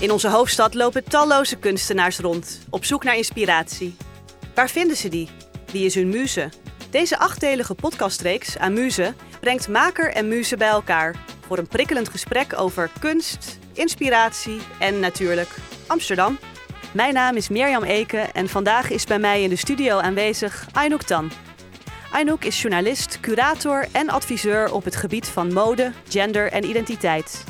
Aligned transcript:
In 0.00 0.10
onze 0.10 0.28
hoofdstad 0.28 0.74
lopen 0.74 1.04
talloze 1.04 1.56
kunstenaars 1.56 2.18
rond, 2.18 2.60
op 2.70 2.84
zoek 2.84 3.04
naar 3.04 3.16
inspiratie. 3.16 3.96
Waar 4.54 4.70
vinden 4.70 4.96
ze 4.96 5.08
die? 5.08 5.28
Wie 5.72 5.84
is 5.84 5.94
hun 5.94 6.08
muze? 6.08 6.48
Deze 6.90 7.18
achtdelige 7.18 7.74
podcastreeks 7.74 8.58
aan 8.58 8.72
Muze 8.72 9.14
brengt 9.40 9.68
maker 9.68 10.12
en 10.12 10.28
muze 10.28 10.56
bij 10.56 10.68
elkaar 10.68 11.16
voor 11.46 11.58
een 11.58 11.66
prikkelend 11.66 12.08
gesprek 12.08 12.58
over 12.58 12.90
kunst, 12.98 13.58
inspiratie 13.72 14.60
en 14.78 15.00
natuurlijk 15.00 15.48
Amsterdam. 15.86 16.38
Mijn 16.92 17.14
naam 17.14 17.36
is 17.36 17.48
Mirjam 17.48 17.82
Eke 17.82 18.18
en 18.18 18.48
vandaag 18.48 18.90
is 18.90 19.04
bij 19.04 19.18
mij 19.18 19.42
in 19.42 19.48
de 19.48 19.56
studio 19.56 19.98
aanwezig 19.98 20.66
Aynouk 20.72 21.02
Tan. 21.02 21.30
Aynouk 22.12 22.44
is 22.44 22.62
journalist, 22.62 23.20
curator 23.20 23.86
en 23.92 24.08
adviseur 24.08 24.72
op 24.72 24.84
het 24.84 24.96
gebied 24.96 25.28
van 25.28 25.52
mode, 25.52 25.92
gender 26.08 26.52
en 26.52 26.64
identiteit. 26.64 27.44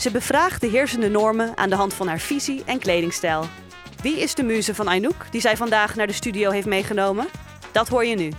Ze 0.00 0.10
bevraagt 0.10 0.60
de 0.60 0.66
heersende 0.66 1.08
normen 1.08 1.56
aan 1.56 1.68
de 1.68 1.76
hand 1.76 1.94
van 1.94 2.08
haar 2.08 2.18
visie 2.18 2.62
en 2.64 2.78
kledingstijl. 2.78 3.44
Wie 4.02 4.20
is 4.20 4.34
de 4.34 4.42
muze 4.42 4.74
van 4.74 4.88
Aynouk 4.88 5.26
die 5.30 5.40
zij 5.40 5.56
vandaag 5.56 5.94
naar 5.94 6.06
de 6.06 6.12
studio 6.12 6.50
heeft 6.50 6.66
meegenomen? 6.66 7.26
Dat 7.72 7.88
hoor 7.88 8.04
je 8.04 8.16
nu. 8.16 8.32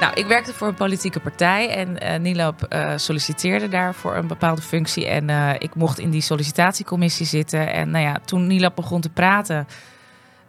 Nou, 0.00 0.14
ik 0.14 0.26
werkte 0.26 0.52
voor 0.52 0.68
een 0.68 0.74
politieke 0.74 1.20
partij 1.20 1.68
en 1.68 1.88
uh, 1.88 2.18
Nilab 2.18 2.66
uh, 2.68 2.92
solliciteerde 2.96 3.68
daar 3.68 3.94
voor 3.94 4.16
een 4.16 4.26
bepaalde 4.26 4.62
functie. 4.62 5.06
En 5.06 5.28
uh, 5.28 5.52
ik 5.58 5.74
mocht 5.74 5.98
in 5.98 6.10
die 6.10 6.22
sollicitatiecommissie 6.22 7.26
zitten. 7.26 7.72
En 7.72 7.90
nou 7.90 8.04
ja, 8.04 8.20
toen 8.24 8.46
Nilab 8.46 8.76
begon 8.76 9.00
te 9.00 9.10
praten, 9.10 9.66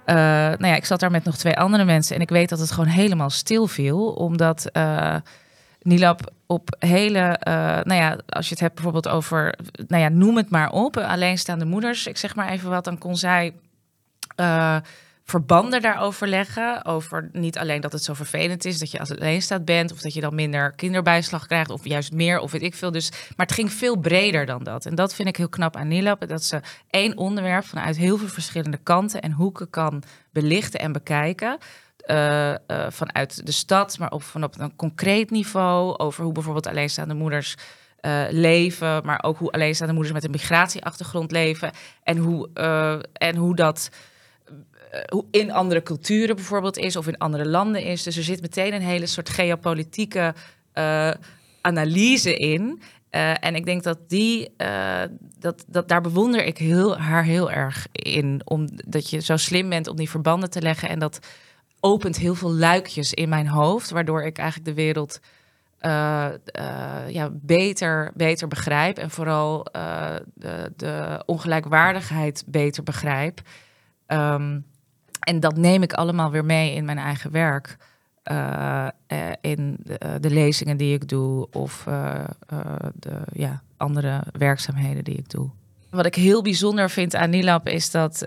nou 0.05 0.67
ja, 0.67 0.75
ik 0.75 0.85
zat 0.85 0.99
daar 0.99 1.11
met 1.11 1.23
nog 1.23 1.37
twee 1.37 1.57
andere 1.57 1.85
mensen. 1.85 2.15
En 2.15 2.21
ik 2.21 2.29
weet 2.29 2.49
dat 2.49 2.59
het 2.59 2.71
gewoon 2.71 2.89
helemaal 2.89 3.29
stil 3.29 3.67
viel, 3.67 4.09
omdat 4.09 4.71
Nilab 5.81 6.31
op 6.45 6.75
hele, 6.79 7.39
nou 7.83 7.93
ja, 7.93 8.17
als 8.29 8.45
je 8.45 8.51
het 8.53 8.59
hebt 8.59 8.73
bijvoorbeeld 8.73 9.07
over, 9.07 9.59
nou 9.87 10.01
ja, 10.01 10.09
noem 10.09 10.37
het 10.37 10.49
maar 10.49 10.71
op, 10.71 10.97
alleenstaande 10.97 11.65
moeders. 11.65 12.07
Ik 12.07 12.17
zeg 12.17 12.35
maar 12.35 12.49
even 12.49 12.69
wat, 12.69 12.83
dan 12.83 12.97
kon 12.97 13.17
zij 13.17 13.53
verbanden 15.23 15.81
daarover 15.81 16.27
leggen. 16.27 16.85
Over 16.85 17.29
niet 17.31 17.57
alleen 17.57 17.81
dat 17.81 17.91
het 17.91 18.03
zo 18.03 18.13
vervelend 18.13 18.65
is 18.65 18.79
dat 18.79 18.91
je 18.91 18.99
als 18.99 19.11
alleen 19.11 19.41
staat 19.41 19.65
bent, 19.65 19.91
of 19.91 19.99
dat 19.99 20.13
je 20.13 20.21
dan 20.21 20.35
minder 20.35 20.71
kinderbijslag 20.71 21.47
krijgt, 21.47 21.69
of 21.69 21.85
juist 21.85 22.11
meer, 22.11 22.39
of 22.39 22.51
weet 22.51 22.61
ik 22.61 22.75
veel. 22.75 22.91
Dus, 22.91 23.09
maar 23.09 23.45
het 23.45 23.55
ging 23.55 23.71
veel 23.71 23.97
breder 23.97 24.45
dan 24.45 24.63
dat. 24.63 24.85
En 24.85 24.95
dat 24.95 25.15
vind 25.15 25.27
ik 25.27 25.35
heel 25.35 25.49
knap 25.49 25.75
aan 25.75 25.87
Nilab. 25.87 26.27
Dat 26.27 26.43
ze 26.43 26.61
één 26.89 27.17
onderwerp 27.17 27.65
vanuit 27.65 27.97
heel 27.97 28.17
veel 28.17 28.27
verschillende 28.27 28.79
kanten 28.83 29.21
en 29.21 29.31
hoeken 29.31 29.69
kan 29.69 30.03
belichten 30.31 30.79
en 30.79 30.91
bekijken. 30.91 31.57
Uh, 32.07 32.49
uh, 32.49 32.55
vanuit 32.89 33.45
de 33.45 33.51
stad, 33.51 33.97
maar 33.97 34.11
ook 34.11 34.21
van 34.21 34.43
op 34.43 34.59
een 34.59 34.75
concreet 34.75 35.29
niveau. 35.29 35.97
Over 35.97 36.23
hoe 36.23 36.33
bijvoorbeeld 36.33 36.67
alleenstaande 36.67 37.13
moeders 37.13 37.55
uh, 38.01 38.23
leven, 38.29 39.05
maar 39.05 39.23
ook 39.23 39.37
hoe 39.37 39.51
alleenstaande 39.51 39.93
moeders 39.93 40.13
met 40.13 40.23
een 40.23 40.31
migratieachtergrond 40.31 41.31
leven. 41.31 41.71
En 42.03 42.17
hoe, 42.17 42.49
en 43.13 43.35
hoe 43.35 43.55
dat 43.55 43.89
eh, 44.91 45.19
in 45.31 45.51
andere 45.51 45.83
culturen 45.83 46.35
bijvoorbeeld 46.35 46.77
is 46.77 46.95
of 46.95 47.07
in 47.07 47.17
andere 47.17 47.45
landen 47.45 47.83
is. 47.83 48.03
Dus 48.03 48.17
er 48.17 48.23
zit 48.23 48.41
meteen 48.41 48.73
een 48.73 48.81
hele 48.81 49.05
soort 49.05 49.29
geopolitieke 49.29 50.33
analyse 51.61 52.37
in. 52.37 52.81
En 53.09 53.55
ik 53.55 53.65
denk 53.65 53.83
dat 53.83 54.09
die, 54.09 54.53
dat, 55.39 55.63
dat, 55.67 55.87
daar 55.87 56.01
bewonder 56.01 56.43
ik 56.43 56.57
heel, 56.57 56.97
haar 56.97 57.23
heel 57.23 57.51
erg 57.51 57.87
in. 57.91 58.41
Omdat 58.43 59.09
je 59.09 59.19
zo 59.19 59.37
slim 59.37 59.69
bent 59.69 59.87
om 59.87 59.95
die 59.95 60.09
verbanden 60.09 60.49
te 60.49 60.61
leggen. 60.61 60.89
En 60.89 60.99
dat 60.99 61.19
opent 61.81 62.17
heel 62.17 62.35
veel 62.35 62.51
luikjes 62.53 63.13
in 63.13 63.29
mijn 63.29 63.47
hoofd. 63.47 63.89
Waardoor 63.89 64.23
ik 64.23 64.37
eigenlijk 64.37 64.69
de 64.69 64.83
wereld 64.83 65.19
uh, 65.81 66.29
ja, 67.07 67.29
beter, 67.31 68.11
beter 68.13 68.47
begrijp. 68.47 68.97
En 68.97 69.09
vooral 69.09 69.63
de, 70.33 70.73
de 70.75 71.23
ongelijkwaardigheid 71.25 72.43
beter 72.47 72.83
begrijp. 72.83 73.41
Um, 74.07 74.65
en 75.19 75.39
dat 75.39 75.57
neem 75.57 75.83
ik 75.83 75.93
allemaal 75.93 76.31
weer 76.31 76.45
mee 76.45 76.73
in 76.73 76.85
mijn 76.85 76.97
eigen 76.97 77.31
werk. 77.31 77.77
In 79.41 79.77
de, 79.83 80.17
de, 80.19 80.29
lezingen 80.29 80.77
die 80.77 80.93
ik 80.93 81.07
doe 81.07 81.47
of 81.51 81.83
de 82.93 83.21
ja, 83.33 83.61
andere 83.77 84.23
werkzaamheden 84.31 85.03
die 85.03 85.17
ik 85.17 85.29
doe. 85.29 85.49
Wat 85.89 86.05
ik 86.05 86.15
heel 86.15 86.41
bijzonder 86.41 86.89
vind 86.89 87.15
aan 87.15 87.29
Nilab 87.29 87.67
is 87.67 87.91
dat 87.91 88.23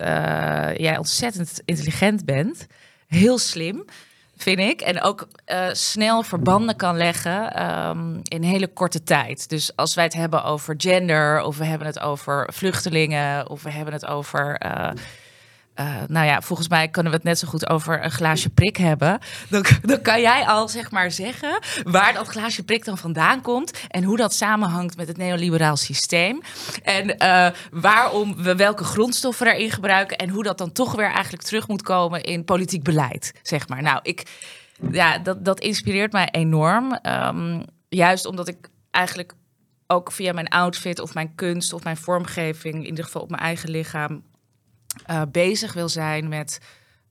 jij 0.76 0.98
ontzettend 0.98 1.62
intelligent 1.64 2.24
bent. 2.24 2.66
Heel 3.14 3.38
slim, 3.38 3.84
vind 4.36 4.58
ik. 4.58 4.80
En 4.80 5.02
ook 5.02 5.28
snel 5.72 6.22
verbanden 6.22 6.76
kan 6.76 6.96
leggen 6.96 7.68
um, 7.88 8.20
in 8.22 8.42
hele 8.42 8.68
korte 8.68 9.02
tijd. 9.02 9.48
Dus 9.48 9.76
als 9.76 9.94
wij 9.94 10.04
het 10.04 10.14
hebben 10.14 10.44
over 10.44 10.74
gender, 10.76 11.42
of 11.42 11.56
we 11.58 11.64
hebben 11.64 11.86
het 11.86 12.00
over 12.00 12.48
vluchtelingen, 12.52 13.50
of 13.50 13.62
we 13.62 13.70
hebben 13.70 13.94
het 13.94 14.06
over 14.06 14.60
uh, 14.66 14.90
nou 16.08 16.26
ja, 16.26 16.40
volgens 16.40 16.68
mij 16.68 16.88
kunnen 16.88 17.12
we 17.12 17.18
het 17.18 17.26
net 17.26 17.38
zo 17.38 17.48
goed 17.48 17.68
over 17.68 18.04
een 18.04 18.10
glaasje 18.10 18.50
prik 18.50 18.76
hebben. 18.76 19.18
Dan, 19.48 19.64
dan, 19.82 20.02
kan 20.02 20.20
jij 20.20 20.46
al 20.46 20.68
zeg 20.68 20.90
maar 20.90 21.10
zeggen 21.10 21.58
waar 21.82 22.12
dat 22.12 22.28
glaasje 22.28 22.64
prik 22.64 22.84
dan 22.84 22.98
vandaan 22.98 23.40
komt. 23.40 23.78
En 23.88 24.04
hoe 24.04 24.16
dat 24.16 24.34
samenhangt 24.34 24.96
met 24.96 25.08
het 25.08 25.16
neoliberaal 25.16 25.76
systeem. 25.76 26.40
En 26.82 27.16
uh, 27.22 27.48
waarom 27.70 28.36
we 28.36 28.56
welke 28.56 28.84
grondstoffen 28.84 29.46
erin 29.46 29.70
gebruiken. 29.70 30.16
En 30.16 30.28
hoe 30.28 30.42
dat 30.42 30.58
dan 30.58 30.72
toch 30.72 30.94
weer 30.94 31.12
eigenlijk 31.12 31.42
terug 31.42 31.68
moet 31.68 31.82
komen 31.82 32.22
in 32.22 32.44
politiek 32.44 32.82
beleid. 32.82 33.32
Zeg 33.42 33.68
maar. 33.68 33.82
Nou, 33.82 33.98
ik, 34.02 34.22
ja, 34.90 35.18
dat, 35.18 35.44
dat 35.44 35.60
inspireert 35.60 36.12
mij 36.12 36.28
enorm. 36.30 36.98
Um, 37.02 37.64
juist 37.88 38.26
omdat 38.26 38.48
ik 38.48 38.68
eigenlijk 38.90 39.34
ook 39.86 40.12
via 40.12 40.32
mijn 40.32 40.48
outfit 40.48 41.00
of 41.00 41.14
mijn 41.14 41.34
kunst 41.34 41.72
of 41.72 41.84
mijn 41.84 41.96
vormgeving, 41.96 42.74
in 42.74 42.86
ieder 42.86 43.04
geval 43.04 43.22
op 43.22 43.30
mijn 43.30 43.42
eigen 43.42 43.70
lichaam, 43.70 44.22
uh, 45.10 45.22
bezig 45.30 45.72
wil 45.72 45.88
zijn 45.88 46.28
met 46.28 46.60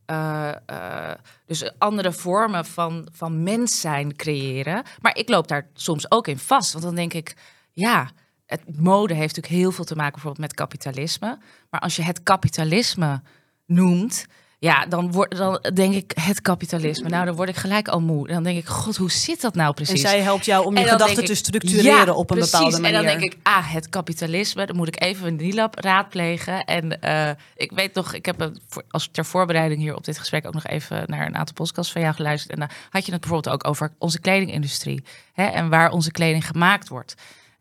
uh, 0.07 0.51
uh, 0.69 1.11
dus 1.45 1.79
andere 1.79 2.11
vormen 2.11 2.65
van, 2.65 3.07
van 3.11 3.43
mens 3.43 3.81
zijn 3.81 4.15
creëren. 4.15 4.83
Maar 5.01 5.17
ik 5.17 5.29
loop 5.29 5.47
daar 5.47 5.67
soms 5.73 6.11
ook 6.11 6.27
in 6.27 6.37
vast. 6.39 6.71
Want 6.71 6.85
dan 6.85 6.95
denk 6.95 7.13
ik, 7.13 7.35
ja, 7.71 8.09
het 8.45 8.79
mode 8.79 9.13
heeft 9.13 9.35
natuurlijk 9.35 9.61
heel 9.61 9.71
veel 9.71 9.85
te 9.85 9.95
maken 9.95 10.11
bijvoorbeeld 10.11 10.47
met 10.47 10.53
kapitalisme. 10.53 11.39
Maar 11.69 11.79
als 11.79 11.95
je 11.95 12.03
het 12.03 12.23
kapitalisme 12.23 13.21
noemt, 13.65 14.25
ja, 14.63 14.85
dan, 14.85 15.11
word, 15.11 15.37
dan 15.37 15.59
denk 15.73 15.93
ik 15.93 16.11
het 16.21 16.41
kapitalisme. 16.41 17.09
Nou, 17.09 17.25
dan 17.25 17.35
word 17.35 17.49
ik 17.49 17.55
gelijk 17.55 17.87
al 17.87 18.01
moe. 18.01 18.27
Dan 18.27 18.43
denk 18.43 18.57
ik, 18.57 18.65
god, 18.65 18.97
hoe 18.97 19.11
zit 19.11 19.41
dat 19.41 19.55
nou 19.55 19.73
precies? 19.73 20.03
En 20.03 20.09
zij 20.09 20.19
helpt 20.19 20.45
jou 20.45 20.65
om 20.65 20.77
je 20.77 20.87
gedachten 20.87 21.25
te 21.25 21.35
structureren 21.35 22.15
op 22.15 22.31
een 22.31 22.39
bepaalde 22.39 22.79
manier. 22.79 22.97
En 22.97 23.05
dan 23.05 23.19
denk 23.19 23.33
ik, 23.33 23.39
ah, 23.43 23.73
het 23.73 23.89
kapitalisme. 23.89 24.65
Dan 24.65 24.75
moet 24.75 24.87
ik 24.87 25.01
even 25.01 25.27
een 25.27 25.35
NILAB 25.35 25.79
raadplegen. 25.79 26.63
En 26.65 26.97
uh, 27.03 27.29
ik 27.55 27.71
weet 27.71 27.93
nog, 27.93 28.13
ik 28.13 28.25
heb 28.25 28.51
als 28.89 29.09
ter 29.11 29.25
voorbereiding 29.25 29.81
hier 29.81 29.95
op 29.95 30.03
dit 30.03 30.17
gesprek 30.17 30.47
ook 30.47 30.53
nog 30.53 30.65
even 30.65 31.03
naar 31.07 31.25
een 31.25 31.35
aantal 31.35 31.55
podcasts 31.55 31.91
van 31.91 32.01
jou 32.01 32.13
geluisterd. 32.13 32.53
En 32.53 32.59
dan 32.59 32.69
had 32.89 33.05
je 33.05 33.11
het 33.11 33.21
bijvoorbeeld 33.21 33.55
ook 33.55 33.67
over 33.67 33.93
onze 33.97 34.19
kledingindustrie. 34.19 35.03
Hè, 35.33 35.45
en 35.45 35.69
waar 35.69 35.91
onze 35.91 36.11
kleding 36.11 36.47
gemaakt 36.47 36.87
wordt. 36.87 37.15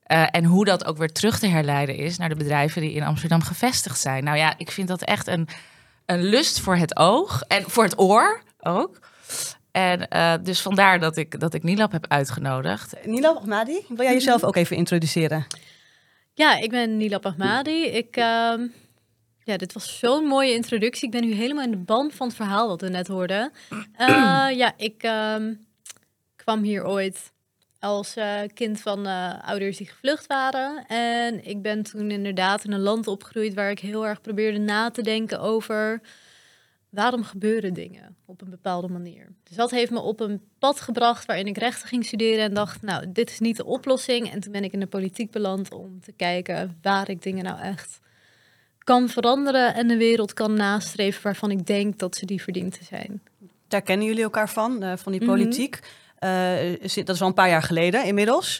Uh, 0.06 0.26
en 0.30 0.44
hoe 0.44 0.64
dat 0.64 0.84
ook 0.84 0.96
weer 0.96 1.12
terug 1.12 1.38
te 1.38 1.46
herleiden 1.46 1.96
is 1.96 2.18
naar 2.18 2.28
de 2.28 2.34
bedrijven 2.34 2.80
die 2.82 2.92
in 2.92 3.02
Amsterdam 3.02 3.42
gevestigd 3.42 3.98
zijn. 3.98 4.24
Nou 4.24 4.36
ja, 4.36 4.54
ik 4.56 4.70
vind 4.70 4.88
dat 4.88 5.02
echt 5.02 5.26
een 5.26 5.48
een 6.06 6.24
lust 6.24 6.60
voor 6.60 6.76
het 6.76 6.96
oog 6.96 7.42
en 7.42 7.62
voor 7.70 7.84
het 7.84 7.98
oor 7.98 8.42
ook. 8.60 8.98
En 9.70 10.06
uh, 10.12 10.34
dus 10.42 10.60
vandaar 10.60 11.00
dat 11.00 11.16
ik, 11.16 11.40
dat 11.40 11.54
ik 11.54 11.62
Nilab 11.62 11.92
heb 11.92 12.06
uitgenodigd. 12.08 12.94
Nilab 13.04 13.36
Ahmadi, 13.36 13.84
wil 13.88 14.04
jij 14.04 14.12
jezelf 14.12 14.44
ook 14.44 14.56
even 14.56 14.76
introduceren? 14.76 15.46
Ja, 16.34 16.56
ik 16.56 16.70
ben 16.70 16.96
Nilab 16.96 17.26
Ahmadi. 17.26 17.84
Ik, 17.84 18.16
uh, 18.16 18.54
ja, 19.44 19.56
dit 19.56 19.72
was 19.72 19.98
zo'n 19.98 20.24
mooie 20.24 20.52
introductie. 20.52 21.04
Ik 21.04 21.10
ben 21.10 21.28
nu 21.28 21.32
helemaal 21.32 21.64
in 21.64 21.70
de 21.70 21.76
band 21.76 22.14
van 22.14 22.26
het 22.26 22.36
verhaal 22.36 22.68
wat 22.68 22.80
we 22.80 22.88
net 22.88 23.08
hoorden. 23.08 23.52
Uh, 24.00 24.48
ja, 24.62 24.72
ik 24.76 25.04
uh, 25.04 25.36
kwam 26.36 26.62
hier 26.62 26.86
ooit 26.86 27.32
als 27.82 28.16
uh, 28.16 28.40
kind 28.54 28.80
van 28.80 29.06
uh, 29.06 29.34
ouders 29.44 29.76
die 29.76 29.86
gevlucht 29.86 30.26
waren. 30.26 30.86
En 30.86 31.44
ik 31.46 31.62
ben 31.62 31.82
toen 31.82 32.10
inderdaad 32.10 32.64
in 32.64 32.72
een 32.72 32.80
land 32.80 33.06
opgegroeid 33.06 33.54
waar 33.54 33.70
ik 33.70 33.78
heel 33.78 34.06
erg 34.06 34.20
probeerde 34.20 34.58
na 34.58 34.90
te 34.90 35.02
denken 35.02 35.40
over 35.40 36.00
waarom 36.88 37.24
gebeuren 37.24 37.74
dingen 37.74 38.16
op 38.26 38.40
een 38.40 38.50
bepaalde 38.50 38.88
manier. 38.88 39.28
Dus 39.42 39.56
dat 39.56 39.70
heeft 39.70 39.90
me 39.90 40.00
op 40.00 40.20
een 40.20 40.40
pad 40.58 40.80
gebracht 40.80 41.26
waarin 41.26 41.46
ik 41.46 41.58
rechten 41.58 41.88
ging 41.88 42.04
studeren 42.04 42.44
en 42.44 42.54
dacht, 42.54 42.82
nou, 42.82 43.12
dit 43.12 43.30
is 43.30 43.38
niet 43.38 43.56
de 43.56 43.64
oplossing. 43.64 44.30
En 44.32 44.40
toen 44.40 44.52
ben 44.52 44.64
ik 44.64 44.72
in 44.72 44.80
de 44.80 44.86
politiek 44.86 45.30
beland 45.30 45.72
om 45.72 46.00
te 46.00 46.12
kijken 46.12 46.78
waar 46.82 47.10
ik 47.10 47.22
dingen 47.22 47.44
nou 47.44 47.60
echt 47.60 48.00
kan 48.78 49.08
veranderen 49.08 49.74
en 49.74 49.88
de 49.88 49.96
wereld 49.96 50.32
kan 50.32 50.54
nastreven 50.54 51.22
waarvan 51.22 51.50
ik 51.50 51.66
denk 51.66 51.98
dat 51.98 52.16
ze 52.16 52.26
die 52.26 52.42
verdient 52.42 52.78
te 52.78 52.84
zijn. 52.84 53.22
Daar 53.68 53.82
kennen 53.82 54.06
jullie 54.06 54.22
elkaar 54.22 54.50
van, 54.50 54.84
uh, 54.84 54.92
van 54.96 55.12
die 55.12 55.24
politiek. 55.24 55.74
Mm 55.76 55.82
-hmm. 55.82 56.00
Uh, 56.24 57.04
dat 57.04 57.14
is 57.14 57.20
al 57.20 57.26
een 57.26 57.34
paar 57.34 57.48
jaar 57.48 57.62
geleden 57.62 58.04
inmiddels. 58.04 58.58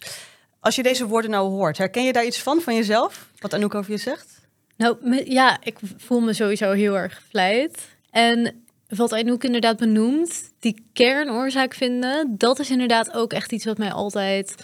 Als 0.61 0.75
je 0.75 0.83
deze 0.83 1.07
woorden 1.07 1.31
nou 1.31 1.51
hoort, 1.51 1.79
herken 1.79 2.05
je 2.05 2.13
daar 2.13 2.27
iets 2.27 2.43
van 2.43 2.61
van 2.61 2.75
jezelf? 2.75 3.29
Wat 3.39 3.55
Anouk 3.55 3.75
over 3.75 3.91
je 3.91 3.97
zegt? 3.97 4.41
Nou 4.77 5.23
ja, 5.25 5.59
ik 5.63 5.79
voel 5.97 6.21
me 6.21 6.33
sowieso 6.33 6.73
heel 6.73 6.97
erg 6.99 7.15
gevleid. 7.15 7.89
En 8.11 8.65
wat 8.89 9.13
Anouk 9.13 9.45
inderdaad 9.45 9.77
benoemt, 9.77 10.53
die 10.59 10.85
kernoorzaak 10.93 11.75
vinden, 11.75 12.35
dat 12.39 12.59
is 12.59 12.71
inderdaad 12.71 13.13
ook 13.13 13.33
echt 13.33 13.53
iets 13.53 13.65
wat 13.65 13.79
mij 13.79 13.93
altijd 13.93 14.55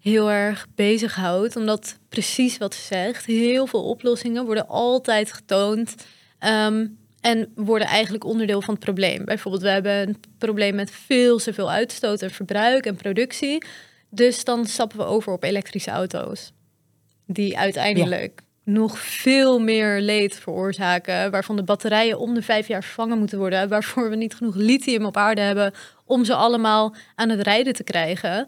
heel 0.00 0.30
erg 0.30 0.66
bezighoudt. 0.74 1.56
Omdat 1.56 1.98
precies 2.08 2.58
wat 2.58 2.74
ze 2.74 2.82
zegt, 2.82 3.24
heel 3.24 3.66
veel 3.66 3.84
oplossingen 3.84 4.44
worden 4.44 4.68
altijd 4.68 5.32
getoond. 5.32 5.94
ehm, 6.38 6.86
en 7.24 7.52
worden 7.54 7.86
eigenlijk 7.86 8.24
onderdeel 8.24 8.62
van 8.62 8.74
het 8.74 8.82
probleem. 8.82 9.24
Bijvoorbeeld, 9.24 9.62
we 9.62 9.68
hebben 9.68 10.08
een 10.08 10.16
probleem 10.38 10.74
met 10.74 10.90
veel 10.90 11.38
te 11.38 11.52
veel 11.52 11.70
uitstoot 11.70 12.22
en 12.22 12.30
verbruik 12.30 12.86
en 12.86 12.96
productie. 12.96 13.64
Dus 14.10 14.44
dan 14.44 14.66
stappen 14.66 14.98
we 14.98 15.04
over 15.04 15.32
op 15.32 15.42
elektrische 15.42 15.90
auto's. 15.90 16.52
Die 17.26 17.58
uiteindelijk 17.58 18.42
nog 18.64 18.98
veel 18.98 19.58
meer 19.58 20.00
leed 20.00 20.36
veroorzaken. 20.36 21.30
Waarvan 21.30 21.56
de 21.56 21.62
batterijen 21.62 22.18
om 22.18 22.34
de 22.34 22.42
vijf 22.42 22.68
jaar 22.68 22.82
vervangen 22.82 23.18
moeten 23.18 23.38
worden. 23.38 23.68
Waarvoor 23.68 24.10
we 24.10 24.16
niet 24.16 24.34
genoeg 24.34 24.54
lithium 24.54 25.04
op 25.04 25.16
aarde 25.16 25.40
hebben 25.40 25.72
om 26.04 26.24
ze 26.24 26.34
allemaal 26.34 26.94
aan 27.14 27.28
het 27.28 27.40
rijden 27.40 27.72
te 27.72 27.84
krijgen. 27.84 28.46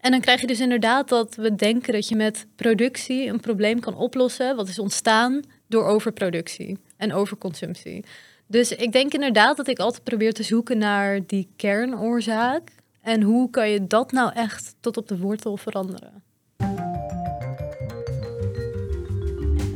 En 0.00 0.10
dan 0.10 0.20
krijg 0.20 0.40
je 0.40 0.46
dus 0.46 0.60
inderdaad 0.60 1.08
dat 1.08 1.34
we 1.34 1.54
denken 1.54 1.92
dat 1.92 2.08
je 2.08 2.16
met 2.16 2.46
productie 2.56 3.28
een 3.28 3.40
probleem 3.40 3.80
kan 3.80 3.96
oplossen. 3.96 4.56
Wat 4.56 4.68
is 4.68 4.78
ontstaan 4.78 5.42
door 5.66 5.84
overproductie 5.84 6.78
en 6.96 7.12
overconsumptie. 7.12 8.04
Dus 8.46 8.72
ik 8.72 8.92
denk 8.92 9.12
inderdaad 9.12 9.56
dat 9.56 9.68
ik 9.68 9.78
altijd 9.78 10.04
probeer 10.04 10.32
te 10.32 10.42
zoeken 10.42 10.78
naar 10.78 11.26
die 11.26 11.48
kernoorzaak. 11.56 12.70
En 13.00 13.22
hoe 13.22 13.50
kan 13.50 13.70
je 13.70 13.86
dat 13.86 14.12
nou 14.12 14.32
echt 14.34 14.74
tot 14.80 14.96
op 14.96 15.08
de 15.08 15.18
wortel 15.18 15.56
veranderen? 15.56 16.22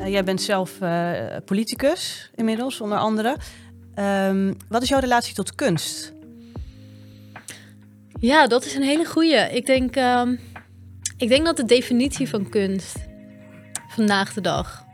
Eh, 0.01 0.09
jij 0.09 0.25
bent 0.25 0.43
zelf 0.43 0.81
eh, 0.81 1.13
politicus 1.45 2.31
inmiddels, 2.35 2.81
onder 2.81 2.99
andere. 2.99 3.37
Ehm, 3.95 4.55
wat 4.69 4.83
is 4.83 4.89
jouw 4.89 5.01
relatie 5.01 5.35
tot 5.35 5.55
kunst? 5.55 6.13
Ja, 8.21 8.47
dat 8.47 8.65
is 8.65 8.75
een 8.75 8.83
hele 8.83 9.05
goeie. 9.05 9.37
Ik 9.37 9.67
denk, 9.67 9.97
ehm, 9.97 10.37
ik 11.17 11.29
denk 11.29 11.45
dat 11.45 11.57
de 11.57 11.65
definitie 11.65 12.29
van 12.29 12.49
kunst 12.49 12.97
vandaag 13.89 14.33
de 14.33 14.41
dag 14.41 14.85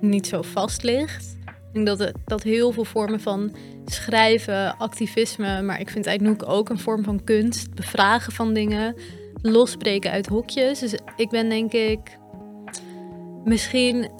niet 0.00 0.26
zo 0.26 0.42
vast 0.42 0.82
ligt. 0.82 1.36
Ik 1.72 1.84
denk 1.84 1.98
dat, 1.98 2.12
dat 2.24 2.42
heel 2.42 2.72
veel 2.72 2.84
vormen 2.84 3.20
van 3.20 3.54
schrijven, 3.84 4.78
activisme, 4.78 5.62
maar 5.62 5.80
ik 5.80 5.90
vind 5.90 6.06
eigenlijk 6.06 6.48
ook 6.48 6.68
een 6.68 6.78
vorm 6.78 7.04
van 7.04 7.24
kunst, 7.24 7.74
bevragen 7.74 8.32
van 8.32 8.54
dingen, 8.54 8.94
losbreken 9.42 10.10
uit 10.10 10.26
hokjes. 10.26 10.78
Dus 10.78 10.94
ik 11.16 11.30
ben 11.30 11.48
denk 11.48 11.72
ik 11.72 12.18
misschien 13.44 14.10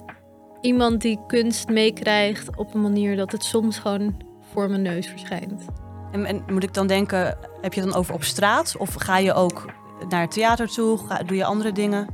iemand 0.61 1.01
die 1.01 1.19
kunst 1.27 1.67
meekrijgt 1.67 2.57
op 2.57 2.73
een 2.73 2.81
manier 2.81 3.15
dat 3.15 3.31
het 3.31 3.43
soms 3.43 3.79
gewoon 3.79 4.21
voor 4.51 4.69
mijn 4.69 4.81
neus 4.81 5.07
verschijnt. 5.07 5.65
En, 6.11 6.25
en 6.25 6.43
moet 6.47 6.63
ik 6.63 6.73
dan 6.73 6.87
denken, 6.87 7.37
heb 7.61 7.73
je 7.73 7.81
het 7.81 7.89
dan 7.89 7.99
over 7.99 8.13
op 8.13 8.23
straat? 8.23 8.75
Of 8.77 8.93
ga 8.93 9.17
je 9.17 9.33
ook 9.33 9.65
naar 10.09 10.21
het 10.21 10.31
theater 10.31 10.67
toe? 10.67 10.97
Ga, 10.97 11.23
doe 11.23 11.37
je 11.37 11.45
andere 11.45 11.71
dingen? 11.71 12.07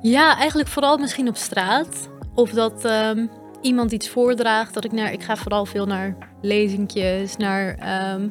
Ja, 0.00 0.36
eigenlijk 0.36 0.68
vooral 0.68 0.98
misschien 0.98 1.28
op 1.28 1.36
straat. 1.36 2.08
Of 2.34 2.50
dat 2.50 2.84
ehm, 2.84 3.26
iemand 3.66 3.92
iets 3.92 4.08
voordraagt. 4.08 4.74
Dat 4.74 4.84
ik 4.84 4.92
naar. 4.92 5.12
Ik 5.12 5.22
ga 5.22 5.36
vooral 5.36 5.66
veel 5.66 5.86
naar 5.86 6.16
lezingjes, 6.42 7.36
naar 7.36 7.74
ehm, 7.74 8.28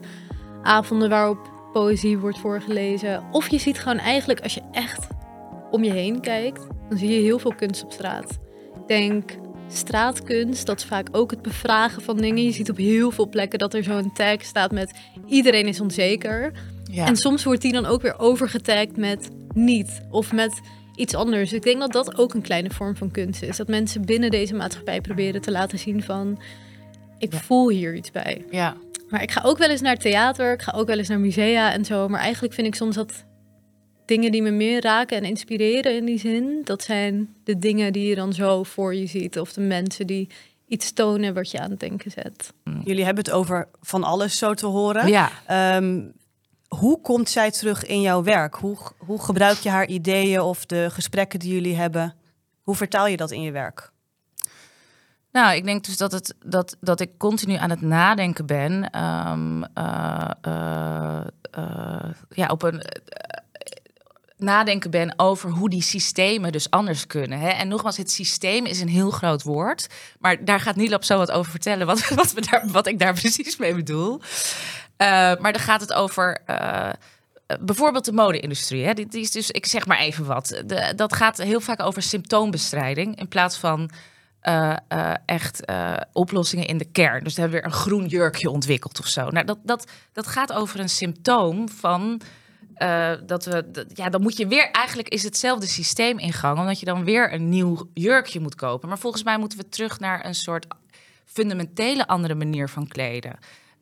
avonden 0.64 1.10
waarop 1.10 1.54
poëzie 1.74 2.18
wordt 2.18 2.40
voorgelezen. 2.40 3.24
Of 3.32 3.50
je 3.50 3.58
ziet 3.58 3.80
gewoon 3.80 3.98
eigenlijk, 3.98 4.42
als 4.42 4.54
je 4.54 4.62
echt 4.72 5.08
om 5.72 5.84
je 5.84 5.92
heen 5.92 6.22
kijkt, 6.22 6.68
dan 6.90 6.98
zie 6.98 7.10
je 7.10 7.22
heel 7.22 7.40
veel 7.40 7.56
kunst 7.56 7.84
op 7.84 7.92
straat. 7.92 8.40
Ik 8.76 8.88
denk 8.88 9.32
straatkunst, 9.68 10.66
dat 10.66 10.80
is 10.80 10.86
vaak 10.86 11.08
ook 11.12 11.32
het 11.32 11.42
bevragen 11.42 12.02
van 12.02 12.18
dingen. 12.18 12.44
Je 12.44 12.52
ziet 12.52 12.70
op 12.70 12.78
heel 12.78 13.12
veel 13.12 13.30
plekken 13.30 13.60
dat 13.60 13.74
er 13.74 13.84
zo'n 13.84 14.14
tag 14.14 14.44
staat 14.44 14.72
met 14.72 14.92
iedereen 15.26 15.68
is 15.68 15.80
onzeker. 15.80 16.52
Ja. 16.92 17.06
En 17.06 17.16
soms 17.16 17.44
wordt 17.44 17.62
die 17.62 17.72
dan 17.72 17.86
ook 17.86 18.02
weer 18.02 18.20
overgetagd 18.20 18.98
met 18.98 19.30
niet 19.54 20.02
of 20.10 20.32
met 20.32 20.62
iets 20.96 21.16
anders. 21.16 21.54
Ik 21.54 21.64
denk 21.64 21.80
dat 21.80 21.92
dat 21.92 22.18
ook 22.18 22.34
een 22.34 22.42
kleine 22.42 22.70
vorm 22.70 22.96
van 22.96 23.12
kunst 23.12 23.42
is. 23.42 23.58
Dat 23.58 23.68
mensen 23.68 24.06
binnen 24.06 24.32
deze 24.32 24.54
maatschappij 24.54 25.02
proberen 25.02 25.42
te 25.42 25.52
laten 25.52 25.80
zien 25.80 26.04
van... 26.04 26.42
ik 27.18 27.32
Ja. 27.34 27.40
voel 27.40 27.70
hier 27.70 27.96
iets 27.96 28.12
bij. 28.12 28.46
ja. 28.52 28.76
Maar 29.10 29.22
ik 29.22 29.32
ga 29.32 29.42
ook 29.44 29.58
wel 29.58 29.70
eens 29.70 29.82
naar 29.82 29.98
theater, 29.98 30.54
ik 30.54 30.62
ga 30.62 30.72
ook 30.76 30.88
wel 30.88 30.98
eens 30.98 31.08
naar 31.08 31.20
musea 31.20 31.72
en 31.74 31.86
zo. 31.86 32.08
Maar 32.08 32.20
eigenlijk 32.20 32.54
vind 32.54 32.68
ik 32.68 32.76
soms 32.76 32.96
dat 32.96 33.26
dingen 34.06 34.32
die 34.32 34.42
me 34.42 34.52
meer 34.52 34.82
raken 34.82 35.18
en 35.18 35.24
inspireren 35.24 35.96
in 35.96 36.06
die 36.06 36.20
zin... 36.20 36.62
dat 36.64 36.84
zijn 36.84 37.34
de 37.44 37.60
dingen 37.60 37.94
die 37.94 38.08
je 38.08 38.16
dan 38.16 38.34
zo 38.34 38.64
voor 38.64 38.96
je 38.96 39.06
ziet. 39.06 39.40
Of 39.40 39.54
de 39.54 39.62
mensen 39.62 40.08
die 40.08 40.28
iets 40.68 40.94
tonen 40.94 41.34
wat 41.34 41.52
je 41.52 41.60
aan 41.60 41.70
het 41.70 41.80
denken 41.80 42.12
zet. 42.12 42.54
Jullie 42.84 43.04
hebben 43.06 43.24
het 43.24 43.34
over 43.34 43.68
van 43.82 44.04
alles 44.04 44.38
zo 44.38 44.54
te 44.54 44.66
horen. 44.66 45.08
ja. 45.08 45.30
Ehm, 45.48 46.02
hoe 46.76 47.02
komt 47.02 47.30
zij 47.30 47.52
terug 47.52 47.86
in 47.86 48.02
jouw 48.02 48.24
werk? 48.24 48.56
Hoe, 48.56 48.78
hoe 48.98 49.22
gebruik 49.22 49.58
je 49.58 49.70
haar 49.70 49.88
ideeën 49.88 50.42
of 50.42 50.66
de 50.66 50.90
gesprekken 50.92 51.40
die 51.40 51.54
jullie 51.54 51.76
hebben? 51.76 52.16
Hoe 52.62 52.76
vertaal 52.76 53.08
je 53.08 53.18
dat 53.18 53.32
in 53.32 53.42
je 53.42 53.52
werk? 53.52 53.94
Nou, 55.36 55.56
ik 55.56 55.66
denk 55.66 55.86
dus 55.86 55.98
dat, 55.98 56.12
het, 56.12 56.36
dat, 56.46 56.78
dat 56.80 57.00
ik 57.00 57.18
continu 57.18 57.54
aan 57.54 57.70
het 57.70 57.82
nadenken 57.82 58.46
ben. 58.46 58.90
ehm, 58.90 59.64
eh, 59.74 60.30
eh, 60.42 61.22
eh, 61.52 62.10
ja, 62.30 62.48
op 62.48 62.64
een. 62.64 62.82
nadenken 64.38 64.92
ben 64.92 65.14
over 65.20 65.50
hoe 65.50 65.70
die 65.70 65.82
systemen 65.82 66.52
dus 66.52 66.70
anders 66.70 67.08
kunnen. 67.08 67.40
Hè? 67.40 67.50
En 67.50 67.68
nogmaals, 67.68 67.98
het 67.98 68.12
systeem 68.12 68.66
is 68.66 68.82
een 68.82 68.90
heel 68.90 69.12
groot 69.12 69.44
woord. 69.44 69.88
Maar 70.20 70.46
daar 70.46 70.60
gaat 70.60 70.76
Nilab 70.76 71.04
zo 71.04 71.18
wat 71.18 71.32
over 71.32 71.52
vertellen, 71.52 71.88
wat, 71.88 72.10
wat, 72.22 72.34
we 72.34 72.42
daar, 72.42 72.68
wat 72.72 72.88
ik 72.88 73.00
daar 73.00 73.14
precies 73.14 73.58
mee 73.58 73.76
bedoel. 73.76 74.22
Eh, 74.98 75.08
maar 75.40 75.54
dan 75.54 75.62
gaat 75.62 75.82
het 75.82 75.94
over. 75.94 76.42
eh, 76.46 76.90
bijvoorbeeld 77.60 78.06
de 78.06 78.12
mode-industrie. 78.12 78.86
Hè? 78.86 78.94
Die, 78.94 79.08
is 79.10 79.32
dus, 79.32 79.52
ik 79.52 79.66
zeg 79.66 79.86
maar 79.86 79.98
even 79.98 80.26
wat. 80.26 80.64
Dat 80.96 81.16
gaat 81.16 81.38
heel 81.38 81.60
vaak 81.60 81.82
over 81.82 82.02
symptoombestrijding 82.02 83.20
in 83.20 83.28
plaats 83.28 83.58
van 83.58 83.90
eh, 84.40 84.76
echt 85.26 85.64
oplossingen 86.14 86.68
in 86.68 86.78
de 86.78 86.92
kern. 86.92 87.24
Dus 87.24 87.34
dan 87.36 87.44
hebben 87.44 87.62
we 87.62 87.66
weer 87.66 87.74
een 87.76 87.82
groen 87.82 88.06
jurkje 88.06 88.50
ontwikkeld 88.50 89.00
of 89.00 89.08
zo. 89.08 89.30
Nou, 89.30 89.46
dat, 89.46 89.58
dat, 89.64 89.92
dat 90.14 90.28
gaat 90.28 90.54
over 90.54 90.80
een 90.80 90.90
symptoom 90.90 91.70
van. 91.70 92.22
dat 93.26 93.46
we, 93.46 93.86
ja, 93.94 94.10
dan 94.10 94.22
moet 94.22 94.38
je 94.38 94.48
weer, 94.48 94.72
eigenlijk 94.72 95.10
is 95.10 95.24
hetzelfde 95.24 95.68
systeem 95.68 96.20
in 96.20 96.34
gang, 96.34 96.60
omdat 96.60 96.80
je 96.80 96.86
dan 96.86 97.04
weer 97.04 97.34
een 97.34 97.50
nieuw 97.50 97.90
jurkje 97.94 98.40
moet 98.40 98.56
kopen. 98.56 98.90
Maar 98.90 99.00
volgens 99.00 99.24
mij 99.24 99.38
moeten 99.38 99.58
we 99.58 99.70
terug 99.70 100.00
naar 100.00 100.26
een 100.26 100.36
soort 100.36 100.68
fundamentele 101.26 102.08
andere 102.08 102.36
manier 102.36 102.70
van 102.70 102.88
kleden. 102.88 103.38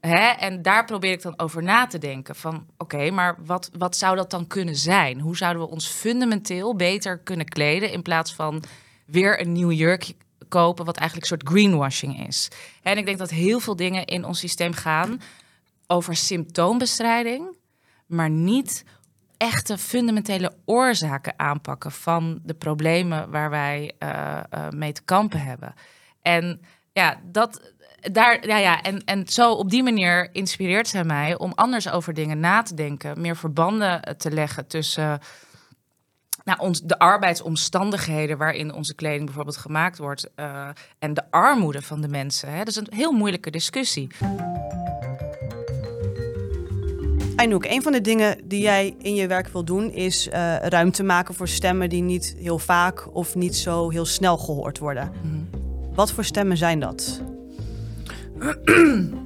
Hè? 0.08 0.28
En 0.28 0.62
daar 0.62 0.86
probeer 0.86 1.12
ik 1.12 1.22
dan 1.22 1.40
over 1.40 1.64
na 1.64 1.88
te 1.88 1.98
denken. 1.98 2.36
Van 2.36 2.66
oké, 2.78 3.12
maar 3.12 3.36
wat, 3.46 3.70
wat 3.78 3.98
zou 3.98 4.16
dat 4.16 4.32
dan 4.32 4.48
kunnen 4.48 4.76
zijn? 4.76 5.20
Hoe 5.20 5.38
zouden 5.38 5.62
we 5.62 5.70
ons 5.70 5.88
fundamenteel 5.88 6.76
beter 6.76 7.18
kunnen 7.18 7.46
kleden 7.46 7.92
in 7.92 8.02
plaats 8.02 8.34
van 8.34 8.64
weer 9.06 9.42
een 9.42 9.52
nieuw 9.52 9.72
jurkje 9.72 10.16
kopen, 10.48 10.86
wat 10.86 10.98
eigenlijk 10.98 11.32
een 11.32 11.38
soort 11.38 11.54
greenwashing 11.54 12.28
is. 12.28 12.48
En 12.82 12.98
ik 12.98 13.06
denk 13.06 13.18
dat 13.18 13.30
heel 13.30 13.60
veel 13.60 13.76
dingen 13.76 14.06
in 14.06 14.26
ons 14.26 14.40
systeem 14.40 14.74
gaan 14.74 15.22
over 15.88 16.16
symptoombestrijding, 16.16 17.58
maar 18.06 18.30
niet 18.30 18.86
echte 19.38 19.78
fundamentele 19.78 20.54
oorzaken 20.66 21.34
aanpakken 21.40 21.92
van 21.92 22.40
de 22.44 22.54
problemen 22.54 23.32
waar 23.32 23.50
wij 23.50 23.94
eh, 23.98 24.38
eh, 24.38 24.70
mee 24.70 24.92
te 24.92 25.04
kampen 25.04 25.40
hebben. 25.40 25.74
En 26.22 26.62
ja, 26.92 27.20
dat. 27.24 27.73
Daar, 28.12 28.48
ja, 28.48 28.58
ja, 28.58 28.82
en, 28.82 29.04
en 29.06 29.28
zo 29.28 29.52
op 29.52 29.70
die 29.70 29.84
manier 29.84 30.30
inspireert 30.32 30.88
zij 30.88 31.04
mij 31.04 31.38
om 31.38 31.52
anders 31.56 31.90
over 31.90 32.14
dingen 32.14 32.40
na 32.40 32.62
te 32.62 32.74
denken, 32.74 33.22
meer 33.22 33.36
verbanden 33.36 34.02
eh, 34.02 34.14
te 34.14 34.32
leggen 34.32 34.68
tussen 34.68 35.20
nou, 36.44 36.60
ons, 36.60 36.82
de 36.82 37.00
arbeidsomstandigheden 37.00 38.38
waarin 38.38 38.74
onze 38.74 38.96
kleding 38.96 39.26
bijvoorbeeld 39.26 39.58
gemaakt 39.58 39.98
wordt 39.98 40.30
eh, 40.36 40.68
en 41.00 41.14
de 41.14 41.32
armoede 41.32 41.82
van 41.82 42.02
de 42.02 42.08
mensen. 42.08 42.50
Hè? 42.50 42.58
Dat 42.58 42.68
is 42.68 42.76
een 42.76 42.88
heel 42.90 43.12
moeilijke 43.12 43.52
discussie. 43.52 44.08
Einouk, 47.36 47.66
een 47.66 47.82
van 47.82 47.92
de 47.92 48.02
dingen 48.02 48.38
die 48.44 48.62
jij 48.62 48.96
in 48.98 49.16
je 49.16 49.28
werk 49.28 49.48
wil 49.48 49.64
doen 49.64 49.92
is 49.92 50.30
eh, 50.30 50.56
ruimte 50.56 51.04
maken 51.04 51.36
voor 51.36 51.48
stemmen 51.48 51.90
die 51.90 52.02
niet 52.02 52.36
heel 52.38 52.60
vaak 52.60 53.16
of 53.16 53.36
niet 53.36 53.56
zo 53.56 53.90
heel 53.90 54.06
snel 54.06 54.38
gehoord 54.38 54.80
worden. 54.80 55.12
Wat 55.94 56.12
voor 56.12 56.24
stemmen 56.24 56.58
zijn 56.58 56.80
dat? 56.80 57.22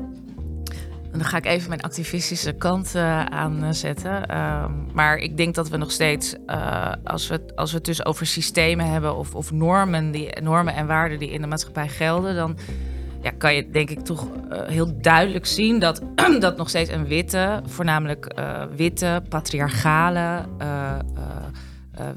Dan 1.11 1.25
ga 1.25 1.37
ik 1.37 1.45
even 1.45 1.69
mijn 1.69 1.81
activistische 1.81 2.53
kant 2.53 2.95
eh, 2.95 3.25
aanzetten. 3.25 4.27
Ehm, 4.27 4.71
maar 4.93 5.17
ik 5.17 5.37
denk 5.37 5.55
dat 5.55 5.69
we 5.69 5.77
nog 5.77 5.91
steeds, 5.91 6.35
eh, 6.45 6.91
als, 7.03 7.27
we, 7.27 7.41
als 7.55 7.71
we 7.71 7.77
het 7.77 7.85
dus 7.85 8.05
over 8.05 8.25
systemen 8.25 8.91
hebben 8.91 9.15
of, 9.15 9.35
of 9.35 9.51
normen, 9.51 10.11
die, 10.11 10.41
normen 10.41 10.73
en 10.73 10.87
waarden 10.87 11.19
die 11.19 11.29
in 11.29 11.41
de 11.41 11.47
maatschappij 11.47 11.87
gelden, 11.87 12.35
dan 12.35 12.57
ja, 13.21 13.31
kan 13.37 13.55
je 13.55 13.69
denk 13.69 13.89
ik 13.89 13.99
toch 13.99 14.27
heel 14.51 15.01
duidelijk 15.01 15.45
zien 15.45 15.79
dat 15.79 16.01
dat 16.39 16.57
nog 16.57 16.69
steeds 16.69 16.89
een 16.89 17.07
witte, 17.07 17.61
voornamelijk 17.65 18.33
witte, 18.75 19.21
patriarchale, 19.29 20.45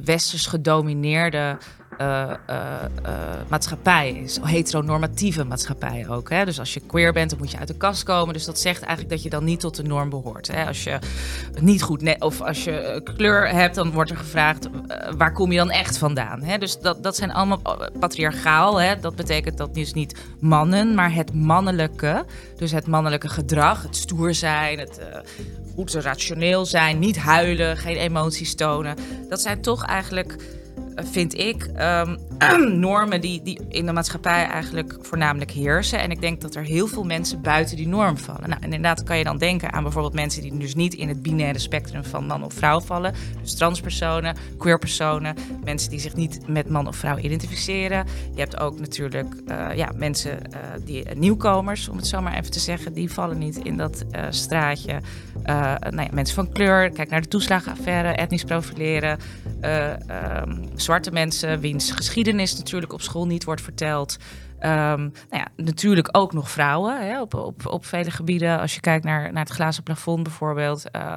westers 0.04 0.47
gedomineerde 0.47 1.56
uh, 2.00 2.30
maatschappij 3.49 4.11
is. 4.11 4.38
Heteronormatieve 4.42 5.45
maatschappij 5.45 6.07
ook. 6.09 6.30
Hè? 6.30 6.45
Dus 6.45 6.59
als 6.59 6.75
je 6.75 6.80
queer 6.80 7.12
bent, 7.12 7.30
dan 7.30 7.38
moet 7.38 7.50
je 7.50 7.59
uit 7.59 7.69
de 7.69 7.76
kast 7.76 8.02
komen. 8.02 8.35
Dus 8.35 8.45
dat 8.45 8.59
zegt 8.59 8.83
eigenlijk 8.83 9.11
dat 9.11 9.23
je 9.23 9.30
dan 9.30 9.45
niet 9.45 9.61
tot 9.61 9.76
de 9.76 9.83
norm 9.83 10.11
behoort. 10.11 10.47
Hè? 10.47 10.66
Als 10.66 10.85
je 10.85 10.99
niet 11.61 11.83
goed 11.83 12.16
of 12.19 12.40
als 12.40 12.64
je 12.64 13.00
kleur 13.16 13.49
hebt, 13.49 13.75
dan 13.75 13.90
wordt 13.90 14.11
er 14.11 14.16
gevraagd 14.16 14.69
waar 15.16 15.33
kom 15.33 15.52
je 15.52 15.59
dan 15.59 15.71
echt 15.71 15.99
vandaan. 15.99 16.42
Hè? 16.42 16.59
Dus 16.59 16.78
dat, 16.78 17.02
dat 17.02 17.16
zijn 17.16 17.33
allemaal 17.33 17.61
patriarchaal. 17.99 18.80
Hè? 18.80 19.00
Dat 19.00 19.16
betekent 19.16 19.57
dat 19.57 19.75
dus 19.75 19.92
niet 19.92 20.19
mannen, 20.38 20.95
maar 20.95 21.14
het 21.14 21.35
mannelijke. 21.35 22.25
Dus 22.57 22.71
het 22.71 22.87
mannelijke 22.87 23.28
gedrag, 23.28 23.83
het 23.83 23.97
stoer 23.97 24.35
zijn, 24.35 24.78
het 24.78 25.00
goed 25.75 25.95
rationeel 25.95 26.66
zijn, 26.66 26.99
niet 26.99 27.19
huilen, 27.19 27.76
geen 27.76 27.97
emoties 27.97 28.54
tonen. 28.54 28.97
Dat 29.28 29.40
zijn 29.40 29.62
toch 29.62 29.85
eigenlijk 29.85 30.37
vind 31.04 31.38
ik, 31.38 31.71
um, 31.80 32.19
normen 32.87 33.21
die, 33.21 33.42
die 33.42 33.61
in 33.69 33.87
de 33.87 33.92
maatschappij 33.92 34.45
eigenlijk 34.47 34.99
voornamelijk 35.02 35.50
heersen. 35.50 36.00
En 36.00 36.11
ik 36.11 36.21
denk 36.21 36.40
dat 36.40 36.54
er 36.54 36.62
heel 36.62 36.87
veel 36.87 37.04
mensen 37.04 37.42
buiten 37.42 37.76
die 37.76 37.88
norm 37.88 38.19
vallen. 38.19 38.49
Nou, 38.49 38.61
en 38.61 38.73
inderdaad 38.73 39.02
kan 39.02 39.19
je 39.19 39.25
dan 39.25 39.38
denken 39.38 39.73
aan 39.73 39.83
bijvoorbeeld 39.83 40.14
mensen 40.14 40.42
die 40.42 40.59
dus 40.59 40.75
niet 40.75 40.95
in 40.95 41.09
het 41.09 41.23
binaire 41.23 41.59
spectrum 41.59 42.04
van 42.04 42.26
man 42.26 42.45
of 42.45 42.54
vrouw 42.54 42.80
vallen. 42.80 43.14
Dus 43.40 43.54
transpersonen, 43.54 44.37
queerpersonen, 44.59 45.35
mensen 45.64 45.90
die 45.90 46.00
zich 46.00 46.14
niet 46.14 46.49
met 46.49 46.69
man 46.69 46.87
of 46.87 46.97
vrouw 46.97 47.19
identificeren. 47.19 48.07
Je 48.35 48.40
hebt 48.40 48.61
ook 48.61 48.80
natuurlijk 48.80 49.35
uh, 49.47 49.66
ja, 49.75 49.92
mensen 49.95 50.30
uh, 50.30 50.59
die 50.85 51.04
nieuwkomers, 51.14 51.88
om 51.88 51.97
het 51.97 52.07
zo 52.07 52.21
maar 52.21 52.38
even 52.38 52.50
te 52.50 52.61
zeggen, 52.61 52.92
die 52.92 53.12
vallen 53.12 53.38
niet 53.38 53.57
in 53.57 53.76
dat 53.76 54.04
straatje. 54.30 55.00
nou 55.45 56.02
ja, 56.02 56.09
mensen 56.12 56.35
van 56.35 56.52
kleur, 56.52 56.90
kijk 56.90 57.11
naar 57.11 57.21
de 57.21 57.28
toeslagenaffaire, 57.28 58.09
etnisch 58.09 58.45
profileren. 58.45 59.19
Um, 60.45 60.69
zwarte 60.90 61.11
mensen, 61.11 61.61
wiens 61.61 61.90
geschiedenis 61.90 62.56
natuurlijk 62.56 62.92
op 62.92 63.00
school 63.00 63.26
niet 63.26 63.44
wordt 63.44 63.61
verteld. 63.61 64.16
Um, 64.61 64.68
nou 64.68 65.12
ja, 65.30 65.49
natuurlijk 65.56 66.09
ook 66.12 66.32
nog 66.32 66.50
vrouwen 66.50 67.06
hè, 67.06 67.20
op, 67.20 67.35
op, 67.35 67.66
op 67.66 67.87
vele 67.87 68.11
gebieden. 68.11 68.61
Als 68.61 68.75
je 68.75 68.80
kijkt 68.80 69.04
naar, 69.04 69.32
naar 69.32 69.44
het 69.44 69.52
glazen 69.52 69.82
plafond 69.82 70.23
bijvoorbeeld. 70.23 70.85
Uh, 70.97 71.16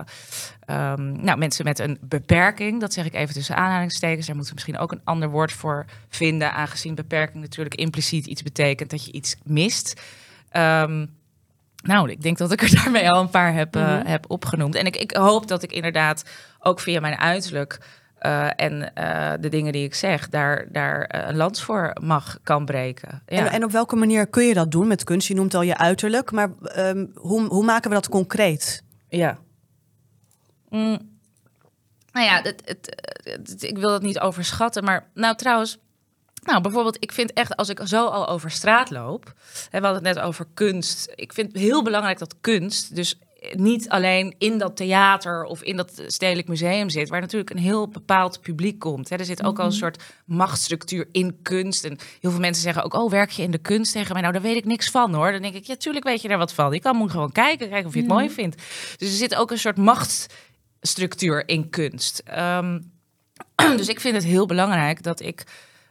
um, 0.67 1.23
nou, 1.23 1.37
mensen 1.37 1.65
met 1.65 1.79
een 1.79 1.97
beperking, 2.01 2.79
dat 2.79 2.93
zeg 2.93 3.05
ik 3.05 3.13
even 3.13 3.33
tussen 3.33 3.55
aanhalingstekens. 3.55 4.25
Daar 4.25 4.35
moeten 4.35 4.55
we 4.55 4.61
misschien 4.61 4.83
ook 4.83 4.91
een 4.91 5.01
ander 5.03 5.29
woord 5.29 5.51
voor 5.51 5.85
vinden, 6.09 6.53
aangezien 6.53 6.95
beperking 6.95 7.43
natuurlijk 7.43 7.75
impliciet 7.75 8.25
iets 8.25 8.43
betekent 8.43 8.89
dat 8.89 9.05
je 9.05 9.11
iets 9.11 9.35
mist. 9.43 10.01
Um, 10.51 11.15
nou, 11.83 12.09
ik 12.09 12.21
denk 12.21 12.37
dat 12.37 12.51
ik 12.51 12.61
er 12.61 12.75
daarmee 12.83 13.09
al 13.09 13.21
een 13.21 13.29
paar 13.29 13.53
heb, 13.53 13.75
uh, 13.75 13.99
heb 14.03 14.25
opgenoemd. 14.27 14.75
En 14.75 14.85
ik, 14.85 14.95
ik 14.95 15.11
hoop 15.11 15.47
dat 15.47 15.63
ik 15.63 15.71
inderdaad 15.71 16.23
ook 16.59 16.79
via 16.79 16.99
mijn 16.99 17.17
uiterlijk 17.17 17.79
uh, 18.25 18.49
en 18.55 18.91
uh, 18.97 19.31
de 19.39 19.49
dingen 19.49 19.71
die 19.71 19.83
ik 19.83 19.93
zeg, 19.93 20.29
daar, 20.29 20.65
daar 20.71 21.15
uh, 21.15 21.27
een 21.27 21.35
lans 21.35 21.63
voor 21.63 21.95
mag 22.01 22.37
kan 22.43 22.65
breken. 22.65 23.21
Ja. 23.25 23.37
En, 23.37 23.51
en, 23.51 23.63
op 23.63 23.71
welke 23.71 23.95
manier 23.95 24.27
kun 24.27 24.45
je 24.45 24.53
dat 24.53 24.71
doen 24.71 24.87
met 24.87 25.03
kunst? 25.03 25.27
Je 25.27 25.33
noemt 25.33 25.53
al 25.53 25.61
je 25.61 25.77
uiterlijk, 25.77 26.31
maar 26.31 26.49
um, 26.77 27.11
hoe, 27.15 27.45
hoe 27.45 27.63
maken 27.63 27.89
we 27.89 27.95
dat 27.95 28.09
concreet? 28.09 28.83
Ja. 29.09 29.37
Mm. 30.69 31.11
Nou 32.11 32.25
ja, 32.25 32.41
het, 32.41 32.61
het, 32.65 33.11
het, 33.23 33.63
ik 33.63 33.77
wil 33.77 33.89
dat 33.89 34.01
niet 34.01 34.19
overschatten, 34.19 34.83
maar 34.83 35.09
nou 35.13 35.35
trouwens, 35.35 35.77
nou, 36.43 36.61
bijvoorbeeld, 36.61 36.97
ik 36.99 37.11
vind 37.11 37.33
echt, 37.33 37.55
als 37.55 37.69
ik 37.69 37.79
zo 37.83 38.05
al 38.05 38.27
over 38.27 38.51
straat 38.51 38.89
loop, 38.89 39.33
hè, 39.69 39.79
we 39.79 39.85
hadden 39.85 40.05
het 40.05 40.15
net 40.15 40.25
over 40.25 40.45
kunst. 40.53 41.11
Ik 41.15 41.33
vind 41.33 41.51
het 41.51 41.61
heel 41.61 41.83
belangrijk 41.83 42.19
dat 42.19 42.35
kunst, 42.41 42.95
dus 42.95 43.19
niet 43.51 43.89
alleen 43.89 44.35
in 44.37 44.57
dat 44.57 44.75
theater 44.75 45.43
of 45.43 45.61
in 45.61 45.75
dat 45.75 46.03
stedelijk 46.07 46.47
museum 46.47 46.89
zit, 46.89 47.09
waar 47.09 47.21
natuurlijk 47.21 47.49
een 47.49 47.57
heel 47.57 47.87
bepaald 47.87 48.41
publiek 48.41 48.79
komt. 48.79 49.11
Er 49.11 49.25
zit 49.25 49.43
ook 49.43 49.59
al 49.59 49.65
een 49.65 49.71
mhm. 49.71 49.79
soort 49.79 50.03
machtsstructuur 50.25 51.07
in 51.11 51.39
kunst. 51.41 51.85
En 51.85 51.97
heel 52.19 52.31
veel 52.31 52.39
mensen 52.39 52.63
zeggen 52.63 52.83
ook, 52.83 52.93
oh, 52.93 53.09
werk 53.11 53.29
je 53.29 53.43
in 53.43 53.51
de 53.51 53.57
kunst 53.57 53.91
tegen 53.91 54.13
mij? 54.13 54.21
Nou, 54.21 54.33
daar 54.33 54.41
weet 54.41 54.55
ik 54.55 54.65
niks 54.65 54.89
van 54.89 55.13
hoor. 55.13 55.31
Dan 55.31 55.41
denk 55.41 55.55
ik, 55.55 55.63
ja, 55.63 55.75
tuurlijk 55.75 56.05
weet 56.05 56.21
je 56.21 56.27
daar 56.27 56.37
wat 56.37 56.53
van. 56.53 56.73
Je 56.73 56.79
kan 56.79 56.95
moet 56.95 57.11
gewoon 57.11 57.31
kijken, 57.31 57.69
kijken 57.69 57.87
of 57.87 57.93
je 57.93 57.99
het 57.99 58.09
mooi 58.09 58.25
mhm. 58.25 58.33
vindt. 58.33 58.55
Dus 58.97 59.09
er 59.09 59.17
zit 59.17 59.35
ook 59.35 59.51
een 59.51 59.59
soort 59.59 59.77
machtsstructuur 59.77 61.47
in 61.47 61.69
kunst. 61.69 62.21
Ehm, 62.25 62.79
dus 63.77 63.87
ik 63.87 63.99
vind 63.99 64.15
het 64.15 64.25
heel 64.25 64.45
belangrijk 64.45 65.03
dat 65.03 65.21
ik 65.21 65.43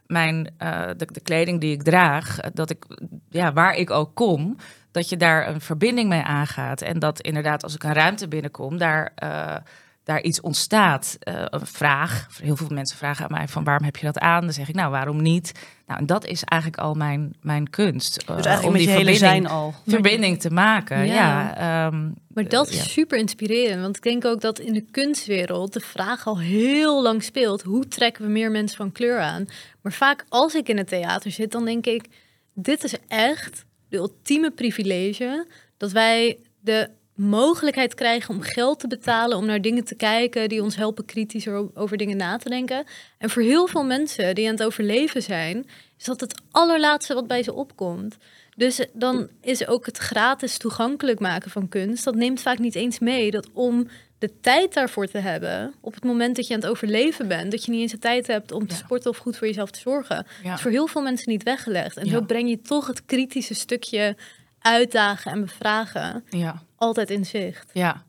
mijn, 0.06 0.54
uh, 0.62 0.86
de, 0.96 1.06
de, 1.12 1.20
kleding 1.20 1.60
die 1.60 1.72
ik 1.72 1.82
draag, 1.82 2.36
dat 2.52 2.70
ik, 2.70 2.84
ja, 3.28 3.52
waar 3.52 3.74
ik 3.74 3.90
ook 3.90 4.14
kom, 4.14 4.56
dat 4.92 5.08
je 5.08 5.16
daar 5.16 5.48
een 5.48 5.60
verbinding 5.60 6.08
mee 6.08 6.22
aangaat. 6.22 6.82
En 6.82 6.98
dat 6.98 7.20
inderdaad, 7.20 7.62
als 7.62 7.74
ik 7.74 7.82
een 7.82 7.92
ruimte 7.92 8.28
binnenkom, 8.28 8.78
daar, 8.78 9.12
uh, 9.22 9.56
daar 10.04 10.22
iets 10.22 10.40
ontstaat. 10.40 11.18
Uh, 11.28 11.44
een 11.44 11.66
vraag. 11.66 12.26
Heel 12.42 12.56
veel 12.56 12.68
mensen 12.70 12.96
vragen 12.96 13.24
aan 13.24 13.30
mij 13.30 13.48
van 13.48 13.64
waarom 13.64 13.84
heb 13.84 13.96
je 13.96 14.06
dat 14.06 14.18
aan? 14.18 14.40
Dan 14.40 14.52
zeg 14.52 14.68
ik, 14.68 14.74
nou, 14.74 14.90
waarom 14.90 15.22
niet? 15.22 15.52
Nou, 15.86 16.00
en 16.00 16.06
dat 16.06 16.26
is 16.26 16.44
eigenlijk 16.44 16.82
al 16.82 16.94
mijn, 16.94 17.34
mijn 17.40 17.70
kunst. 17.70 18.22
Uh, 18.22 18.36
dus 18.36 18.46
eigenlijk 18.46 18.76
om 18.76 18.80
die 18.80 18.88
verbinding, 18.88 19.18
zijn 19.18 19.46
al. 19.46 19.74
verbinding 19.86 20.40
te 20.40 20.50
maken. 20.50 21.06
Ja. 21.06 21.54
ja 21.56 21.86
um, 21.86 22.14
maar 22.34 22.48
dat 22.48 22.68
is 22.68 22.92
super 22.92 23.18
inspirerend. 23.18 23.80
Want 23.80 23.96
ik 23.96 24.02
denk 24.02 24.24
ook 24.24 24.40
dat 24.40 24.58
in 24.58 24.72
de 24.72 24.84
kunstwereld 24.90 25.72
de 25.72 25.80
vraag 25.80 26.26
al 26.26 26.38
heel 26.38 27.02
lang 27.02 27.22
speelt. 27.22 27.62
Hoe 27.62 27.88
trekken 27.88 28.24
we 28.24 28.30
meer 28.30 28.50
mensen 28.50 28.76
van 28.76 28.92
kleur 28.92 29.20
aan? 29.20 29.46
Maar 29.82 29.92
vaak 29.92 30.24
als 30.28 30.54
ik 30.54 30.68
in 30.68 30.76
het 30.76 30.88
theater 30.88 31.30
zit, 31.30 31.52
dan 31.52 31.64
denk 31.64 31.86
ik, 31.86 32.06
dit 32.54 32.84
is 32.84 32.94
echt 33.08 33.64
de 33.92 33.98
ultieme 33.98 34.50
privilege 34.50 35.46
dat 35.76 35.92
wij 35.92 36.38
de 36.60 36.88
mogelijkheid 37.14 37.94
krijgen 37.94 38.34
om 38.34 38.40
geld 38.40 38.80
te 38.80 38.86
betalen 38.86 39.36
om 39.36 39.46
naar 39.46 39.60
dingen 39.60 39.84
te 39.84 39.94
kijken 39.94 40.48
die 40.48 40.62
ons 40.62 40.76
helpen 40.76 41.04
kritisch 41.04 41.48
over 41.74 41.96
dingen 41.96 42.16
na 42.16 42.36
te 42.36 42.48
denken. 42.48 42.84
En 43.18 43.30
voor 43.30 43.42
heel 43.42 43.66
veel 43.66 43.84
mensen 43.84 44.34
die 44.34 44.46
aan 44.46 44.54
het 44.54 44.62
overleven 44.62 45.22
zijn, 45.22 45.66
is 45.98 46.04
dat 46.04 46.20
het 46.20 46.42
allerlaatste 46.50 47.14
wat 47.14 47.26
bij 47.26 47.42
ze 47.42 47.52
opkomt. 47.52 48.16
Dus 48.56 48.86
dan 48.92 49.28
is 49.40 49.66
ook 49.66 49.86
het 49.86 49.98
gratis 49.98 50.56
toegankelijk 50.56 51.20
maken 51.20 51.50
van 51.50 51.68
kunst, 51.68 52.04
dat 52.04 52.14
neemt 52.14 52.40
vaak 52.40 52.58
niet 52.58 52.74
eens 52.74 52.98
mee 52.98 53.30
dat 53.30 53.48
om 53.52 53.88
de 54.22 54.40
tijd 54.40 54.74
daarvoor 54.74 55.06
te 55.06 55.18
hebben, 55.18 55.74
op 55.80 55.94
het 55.94 56.04
moment 56.04 56.36
dat 56.36 56.46
je 56.46 56.54
aan 56.54 56.60
het 56.60 56.68
overleven 56.68 57.28
bent, 57.28 57.50
dat 57.50 57.64
je 57.64 57.70
niet 57.70 57.80
eens 57.80 57.92
de 57.92 57.98
tijd 57.98 58.26
hebt 58.26 58.52
om 58.52 58.66
te 58.66 58.74
sporten 58.74 59.10
of 59.10 59.16
goed 59.16 59.36
voor 59.36 59.46
jezelf 59.46 59.70
te 59.70 59.78
zorgen, 59.78 60.26
ja. 60.42 60.54
is 60.54 60.60
voor 60.60 60.70
heel 60.70 60.86
veel 60.86 61.02
mensen 61.02 61.30
niet 61.30 61.42
weggelegd. 61.42 61.96
En 61.96 62.06
zo 62.06 62.20
breng 62.20 62.48
je 62.48 62.60
toch 62.60 62.86
het 62.86 63.04
kritische 63.04 63.54
stukje 63.54 64.16
uitdagen 64.58 65.32
en 65.32 65.40
bevragen 65.40 66.24
ja. 66.30 66.62
altijd 66.76 67.10
in 67.10 67.24
zicht. 67.24 67.70
Ja. 67.72 68.04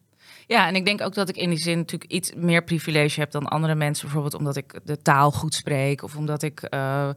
Ja, 0.48 0.68
en 0.68 0.76
ik 0.76 0.86
denk 0.86 1.02
ook 1.02 1.14
dat 1.14 1.30
ik 1.30 1.38
in 1.38 1.50
die 1.50 1.60
zin 1.60 1.78
natuurlijk 1.78 2.12
iets 2.12 2.32
meer 2.36 2.64
privilege 2.64 3.20
heb 3.20 3.32
dan 3.32 3.48
andere 3.48 3.76
mensen. 3.76 4.04
Bijvoorbeeld 4.04 4.34
omdat 4.34 4.56
ik 4.56 4.80
de 4.84 5.02
taal 5.02 5.32
goed 5.32 5.54
spreek 5.54 6.04
of 6.04 6.16
omdat 6.16 6.42
ik... 6.42 6.68
Uh, 6.70 7.10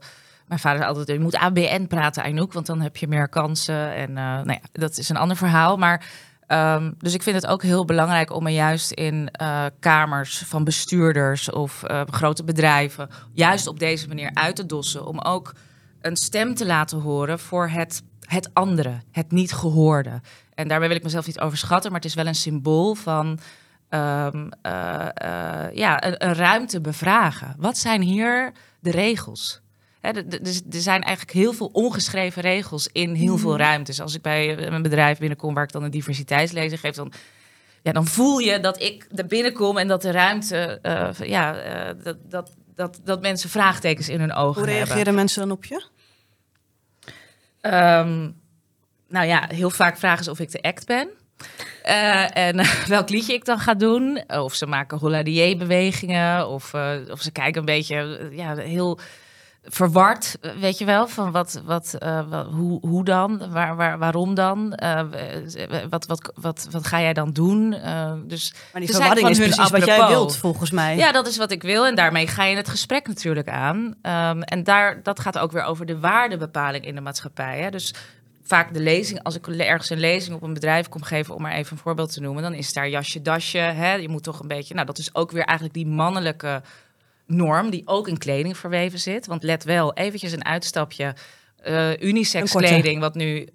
mijn 0.47 0.59
vader 0.59 0.77
zei 0.77 0.89
altijd, 0.89 1.17
je 1.17 1.23
moet 1.23 1.35
ABN 1.35 1.85
praten, 1.87 2.23
Anouk, 2.23 2.53
want 2.53 2.65
dan 2.65 2.81
heb 2.81 2.97
je 2.97 3.07
meer 3.07 3.29
kansen. 3.29 3.93
En 3.93 4.09
uh, 4.09 4.15
nou 4.15 4.51
ja, 4.51 4.61
dat 4.71 4.97
is 4.97 5.09
een 5.09 5.17
ander 5.17 5.37
verhaal. 5.37 5.77
Maar 5.77 6.05
Um, 6.47 6.95
dus 6.97 7.13
ik 7.13 7.23
vind 7.23 7.35
het 7.35 7.47
ook 7.47 7.61
heel 7.61 7.85
belangrijk 7.85 8.33
om 8.33 8.43
me 8.43 8.51
juist 8.51 8.91
in 8.91 9.29
uh, 9.41 9.65
kamers 9.79 10.37
van 10.45 10.63
bestuurders 10.63 11.51
of 11.51 11.83
uh, 11.87 12.01
grote 12.05 12.43
bedrijven, 12.43 13.09
juist 13.33 13.67
op 13.67 13.79
deze 13.79 14.07
manier 14.07 14.31
uit 14.33 14.55
te 14.55 14.65
dossen. 14.65 15.05
Om 15.05 15.19
ook 15.19 15.53
een 16.01 16.15
stem 16.15 16.55
te 16.55 16.65
laten 16.65 16.99
horen 16.99 17.39
voor 17.39 17.69
het, 17.69 18.01
het 18.19 18.49
andere, 18.53 19.01
het 19.11 19.31
niet 19.31 19.53
gehoorde. 19.53 20.21
En 20.53 20.67
daarbij 20.67 20.87
wil 20.87 20.97
ik 20.97 21.03
mezelf 21.03 21.25
niet 21.25 21.39
overschatten, 21.39 21.91
maar 21.91 21.99
het 21.99 22.09
is 22.09 22.15
wel 22.15 22.27
een 22.27 22.35
symbool 22.35 22.95
van 22.95 23.39
um, 23.89 24.49
uh, 24.63 25.05
ja, 25.73 26.03
een, 26.05 26.25
een 26.25 26.33
ruimte 26.33 26.81
bevragen. 26.81 27.55
Wat 27.57 27.77
zijn 27.77 28.01
hier 28.01 28.51
de 28.79 28.91
regels? 28.91 29.61
Er 30.01 30.81
zijn 30.81 31.03
eigenlijk 31.03 31.37
heel 31.37 31.53
veel 31.53 31.69
ongeschreven 31.73 32.41
regels 32.41 32.89
in 32.91 33.13
heel 33.13 33.37
veel 33.37 33.53
mhm. 33.53 33.61
ruimtes. 33.61 34.01
Als 34.01 34.15
ik 34.15 34.21
bij 34.21 34.57
een 34.57 34.81
bedrijf 34.81 35.17
binnenkom 35.17 35.53
waar 35.53 35.63
ik 35.63 35.71
dan 35.71 35.83
een 35.83 35.91
diversiteitslezing 35.91 36.79
geef, 36.79 36.95
dan, 36.95 37.11
ja, 37.81 37.91
dan 37.91 38.05
voel 38.05 38.37
je 38.37 38.59
dat 38.59 38.81
ik 38.81 39.07
er 39.15 39.25
binnenkom 39.25 39.77
en 39.77 39.87
dat 39.87 40.01
de 40.01 40.11
ruimte, 40.11 40.79
uh, 40.83 41.27
ja, 41.29 41.55
uh, 41.55 42.03
dat, 42.03 42.17
dat, 42.29 42.55
dat, 42.75 42.99
dat 43.03 43.21
mensen 43.21 43.49
vraagtekens 43.49 44.09
in 44.09 44.19
hun 44.19 44.33
ogen 44.33 44.61
hebben. 44.61 44.73
Hoe 44.73 44.85
reageren 44.85 45.15
mensen 45.15 45.41
dan 45.41 45.51
op 45.51 45.65
je? 45.65 45.83
Um, 47.61 48.41
nou 49.09 49.27
ja, 49.27 49.45
heel 49.47 49.69
vaak 49.69 49.97
vragen 49.97 50.23
ze 50.23 50.31
of 50.31 50.39
ik 50.39 50.51
de 50.51 50.61
act 50.61 50.85
ben. 50.85 51.09
Uh, 51.85 52.37
en 52.37 52.65
welk 52.87 53.09
liedje 53.09 53.33
ik 53.33 53.45
dan 53.45 53.59
ga 53.59 53.73
doen. 53.73 54.23
Of 54.27 54.53
ze 54.53 54.65
maken 54.65 54.97
holladier-bewegingen. 54.97 56.47
Of, 56.47 56.73
of 57.09 57.21
ze 57.21 57.31
kijken 57.31 57.59
een 57.59 57.65
beetje 57.65 58.29
ja, 58.31 58.55
heel 58.55 58.99
verward, 59.69 60.37
weet 60.59 60.77
je 60.77 60.85
wel, 60.85 61.07
van 61.07 61.31
wat, 61.31 61.61
wat, 61.65 61.95
uh, 61.99 62.45
hoe, 62.51 62.79
hoe 62.87 63.03
dan, 63.03 63.51
waar, 63.51 63.75
waar, 63.75 63.97
waarom 63.97 64.33
dan, 64.33 64.79
uh, 64.83 65.01
wat, 65.89 66.05
wat, 66.05 66.31
wat, 66.35 66.67
wat 66.71 66.87
ga 66.87 67.01
jij 67.01 67.13
dan 67.13 67.31
doen? 67.31 67.73
Uh, 67.73 68.11
dus 68.25 68.53
maar 68.71 68.81
die 68.81 68.91
verwarring 68.91 69.29
is 69.29 69.37
precies 69.37 69.69
wat 69.69 69.85
jij 69.85 70.07
wilt, 70.07 70.35
volgens 70.35 70.71
mij. 70.71 70.97
Ja, 70.97 71.11
dat 71.11 71.27
is 71.27 71.37
wat 71.37 71.51
ik 71.51 71.61
wil 71.61 71.85
en 71.85 71.95
daarmee 71.95 72.27
ga 72.27 72.43
je 72.43 72.55
het 72.55 72.69
gesprek 72.69 73.07
natuurlijk 73.07 73.49
aan. 73.49 73.75
Um, 73.75 74.41
en 74.41 74.63
daar, 74.63 75.03
dat 75.03 75.19
gaat 75.19 75.37
ook 75.37 75.51
weer 75.51 75.63
over 75.63 75.85
de 75.85 75.99
waardebepaling 75.99 76.85
in 76.85 76.95
de 76.95 77.01
maatschappij. 77.01 77.59
Hè? 77.59 77.69
Dus 77.69 77.93
vaak 78.43 78.73
de 78.73 78.79
lezing, 78.79 79.23
als 79.23 79.35
ik 79.35 79.47
ergens 79.47 79.89
een 79.89 79.99
lezing 79.99 80.35
op 80.35 80.41
een 80.41 80.53
bedrijf 80.53 80.89
kom 80.89 81.03
geven, 81.03 81.35
om 81.35 81.41
maar 81.41 81.51
even 81.51 81.71
een 81.71 81.83
voorbeeld 81.83 82.13
te 82.13 82.21
noemen, 82.21 82.43
dan 82.43 82.53
is 82.53 82.73
daar 82.73 82.89
jasje, 82.89 83.21
dasje. 83.21 83.57
Hè? 83.57 83.93
Je 83.93 84.09
moet 84.09 84.23
toch 84.23 84.39
een 84.39 84.47
beetje, 84.47 84.73
nou, 84.73 84.85
dat 84.85 84.97
is 84.97 85.15
ook 85.15 85.31
weer 85.31 85.43
eigenlijk 85.43 85.77
die 85.77 85.87
mannelijke 85.87 86.61
norm 87.27 87.69
die 87.69 87.81
ook 87.87 88.07
in 88.07 88.17
kleding 88.17 88.57
verweven 88.57 88.99
zit. 88.99 89.25
Want 89.25 89.43
let 89.43 89.63
wel, 89.63 89.93
eventjes 89.93 90.31
een 90.31 90.45
uitstapje. 90.45 91.15
Uh, 91.67 91.97
unisex 92.01 92.53
Een 92.53 92.61
kleding, 92.61 92.99
wat 92.99 93.15
nu 93.15 93.47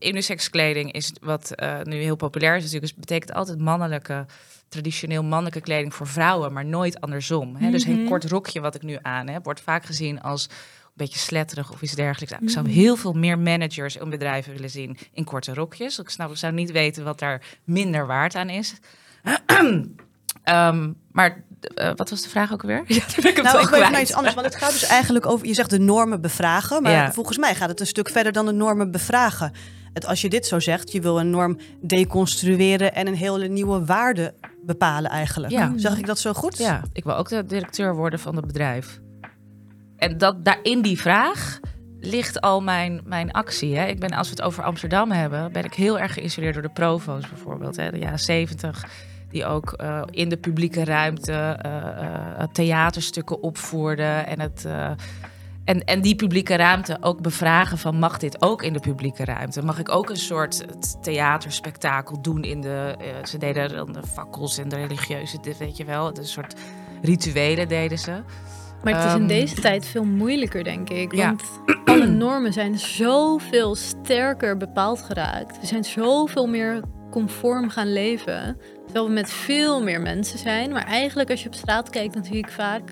unisex 0.00 0.50
kleding 0.50 0.92
is, 0.92 1.12
wat 1.20 1.50
eh, 1.50 1.80
nu 1.82 1.96
heel 1.96 2.16
populair 2.16 2.56
is 2.56 2.62
natuurlijk. 2.62 2.92
Dus 2.92 3.00
betekent 3.00 3.32
altijd 3.32 3.58
mannelijke, 3.58 4.26
traditioneel 4.68 5.22
mannelijke 5.22 5.60
kleding 5.60 5.94
voor 5.94 6.06
vrouwen, 6.06 6.52
maar 6.52 6.64
nooit 6.64 7.00
andersom. 7.00 7.56
Hè? 7.56 7.70
Dus 7.70 7.84
een 7.84 7.98
Mhm. 8.00 8.08
kort 8.08 8.24
rokje 8.24 8.60
wat 8.60 8.74
ik 8.74 8.82
nu 8.82 8.98
aan 9.02 9.28
heb, 9.28 9.44
wordt 9.44 9.60
vaak 9.60 9.84
gezien 9.84 10.20
als 10.20 10.44
een 10.44 10.92
beetje 11.04 11.18
sletterig 11.18 11.72
of 11.72 11.82
iets 11.82 11.94
dergelijks. 11.94 12.32
Nou, 12.32 12.44
Ik 12.44 12.50
zou 12.50 12.66
Mhm. 12.66 12.74
heel 12.74 12.96
veel 12.96 13.12
meer 13.12 13.38
managers 13.38 13.96
in 13.96 14.10
bedrijven 14.10 14.52
willen 14.52 14.70
zien 14.70 14.96
in 15.12 15.24
korte 15.24 15.54
rokjes. 15.54 15.98
Ik 15.98 16.08
snap, 16.08 16.30
ik 16.30 16.36
zou 16.36 16.52
niet 16.52 16.70
weten 16.72 17.04
wat 17.04 17.18
daar 17.18 17.42
minder 17.64 18.06
waard 18.06 18.34
aan 18.34 18.48
is. 18.50 18.74
Ehm, 20.42 20.92
maar 21.12 21.44
eh, 21.74 21.90
wat 21.96 22.10
was 22.10 22.22
de 22.22 22.28
vraag 22.28 22.52
ook 22.52 22.62
weer? 22.62 22.82
Ja, 22.86 23.02
ben 23.22 23.30
ik 23.30 23.42
Nou, 23.42 23.60
ik 23.62 23.70
naar 23.70 23.80
kwijt. 23.88 24.02
iets 24.02 24.12
anders. 24.14 24.34
Want 24.34 24.46
het 24.46 24.56
gaat 24.56 24.70
dus 24.72 24.84
eigenlijk 24.86 25.26
over, 25.26 25.46
je 25.46 25.54
zegt 25.54 25.70
de 25.70 25.78
normen 25.78 26.20
bevragen. 26.20 26.82
Maar 26.82 26.92
Ja. 26.92 27.12
volgens 27.12 27.38
mij 27.38 27.54
gaat 27.54 27.68
het 27.68 27.80
een 27.80 27.86
stuk 27.86 28.08
verder 28.10 28.32
dan 28.32 28.46
de 28.46 28.52
normen 28.52 28.90
bevragen. 28.90 29.52
Het, 29.92 30.06
als 30.06 30.20
je 30.20 30.28
dit 30.28 30.46
zo 30.46 30.60
zegt, 30.60 30.92
je 30.92 31.00
wil 31.00 31.20
een 31.20 31.30
norm 31.30 31.58
deconstrueren 31.80 32.94
en 32.94 33.06
een 33.06 33.14
hele 33.14 33.48
nieuwe 33.48 33.84
waarde 33.84 34.34
bepalen 34.62 35.10
eigenlijk. 35.10 35.52
Ja. 35.52 35.72
Zeg 35.76 35.98
ik 35.98 36.06
dat 36.06 36.18
zo 36.18 36.32
goed? 36.32 36.58
Ja, 36.58 36.82
ik 36.92 37.04
wil 37.04 37.16
ook 37.16 37.28
de 37.28 37.44
directeur 37.46 37.94
worden 37.94 38.18
van 38.18 38.36
het 38.36 38.46
bedrijf. 38.46 39.00
En 39.96 40.18
dat, 40.18 40.44
daar 40.44 40.58
in 40.62 40.82
die 40.82 41.00
vraag 41.00 41.60
ligt 42.00 42.40
al 42.40 42.60
mijn, 42.60 43.00
mijn 43.04 43.30
actie. 43.32 43.76
Hè. 43.76 43.86
Ik 43.86 43.98
ben, 44.00 44.10
als 44.10 44.28
we 44.28 44.34
het 44.36 44.44
over 44.44 44.62
Amsterdam 44.64 45.10
hebben, 45.10 45.52
ben 45.52 45.64
ik 45.64 45.74
heel 45.74 45.98
erg 45.98 46.12
geïnspireerd 46.12 46.54
door 46.54 46.62
de 46.62 46.68
provo's 46.72 47.28
bijvoorbeeld. 47.28 47.76
Hè. 47.76 47.90
De 47.90 47.98
jaren 47.98 48.18
zeventig, 48.18 48.84
die 49.36 49.46
ook 49.46 49.72
eh, 49.72 50.02
in 50.10 50.28
de 50.28 50.36
publieke 50.36 50.84
ruimte 50.84 51.32
eh, 51.32 52.40
eh, 52.40 52.48
theaterstukken 52.52 53.42
opvoerden. 53.42 54.26
En, 54.26 54.40
het, 54.40 54.66
en, 55.64 55.84
en 55.84 56.00
die 56.00 56.16
publieke 56.16 56.56
ruimte 56.56 56.96
ook 57.00 57.20
bevragen 57.20 57.78
van 57.78 57.98
mag 57.98 58.18
dit 58.18 58.42
ook 58.42 58.62
in 58.62 58.72
de 58.72 58.80
publieke 58.80 59.24
ruimte? 59.24 59.62
Mag 59.62 59.78
ik 59.78 59.88
ook 59.88 60.10
een 60.10 60.16
soort 60.16 60.64
theaterspektakel 61.02 62.22
doen 62.22 62.44
in 62.44 62.60
de... 62.60 62.96
ze 63.24 63.38
deden 63.38 63.68
dan 63.68 63.92
de 63.92 64.02
fakkels 64.02 64.58
en 64.58 64.68
de 64.68 64.76
religieuze, 64.76 65.38
dit 65.40 65.58
weet 65.58 65.76
je 65.76 65.84
wel. 65.84 66.16
Een 66.16 66.24
soort 66.24 66.54
rituelen 67.02 67.68
deden 67.68 67.98
ze. 67.98 68.22
Maar 68.84 68.94
het 68.94 69.04
is 69.04 69.12
in 69.12 69.18
Ehm, 69.18 69.28
deze 69.28 69.60
tijd 69.60 69.86
veel 69.86 70.04
moeilijker, 70.04 70.64
denk 70.64 70.90
ik. 70.90 71.14
Ja. 71.14 71.26
Want 71.26 71.42
alle 71.84 72.06
normen 72.06 72.52
zijn 72.52 72.78
zoveel 72.78 73.74
sterker 73.74 74.56
bepaald 74.56 75.02
geraakt. 75.02 75.60
We 75.60 75.66
zijn 75.66 75.84
zoveel 75.84 76.46
meer 76.46 76.82
conform 77.10 77.68
gaan 77.68 77.92
leven. 77.92 78.58
Terwijl 78.84 79.06
we 79.06 79.12
met 79.12 79.30
veel 79.30 79.82
meer 79.82 80.00
mensen 80.00 80.38
zijn. 80.38 80.72
Maar 80.72 80.84
eigenlijk 80.84 81.30
als 81.30 81.42
je 81.42 81.48
op 81.48 81.54
straat 81.54 81.90
kijkt, 81.90 82.14
dan 82.14 82.24
zie 82.24 82.36
ik 82.36 82.50
vaak 82.50 82.90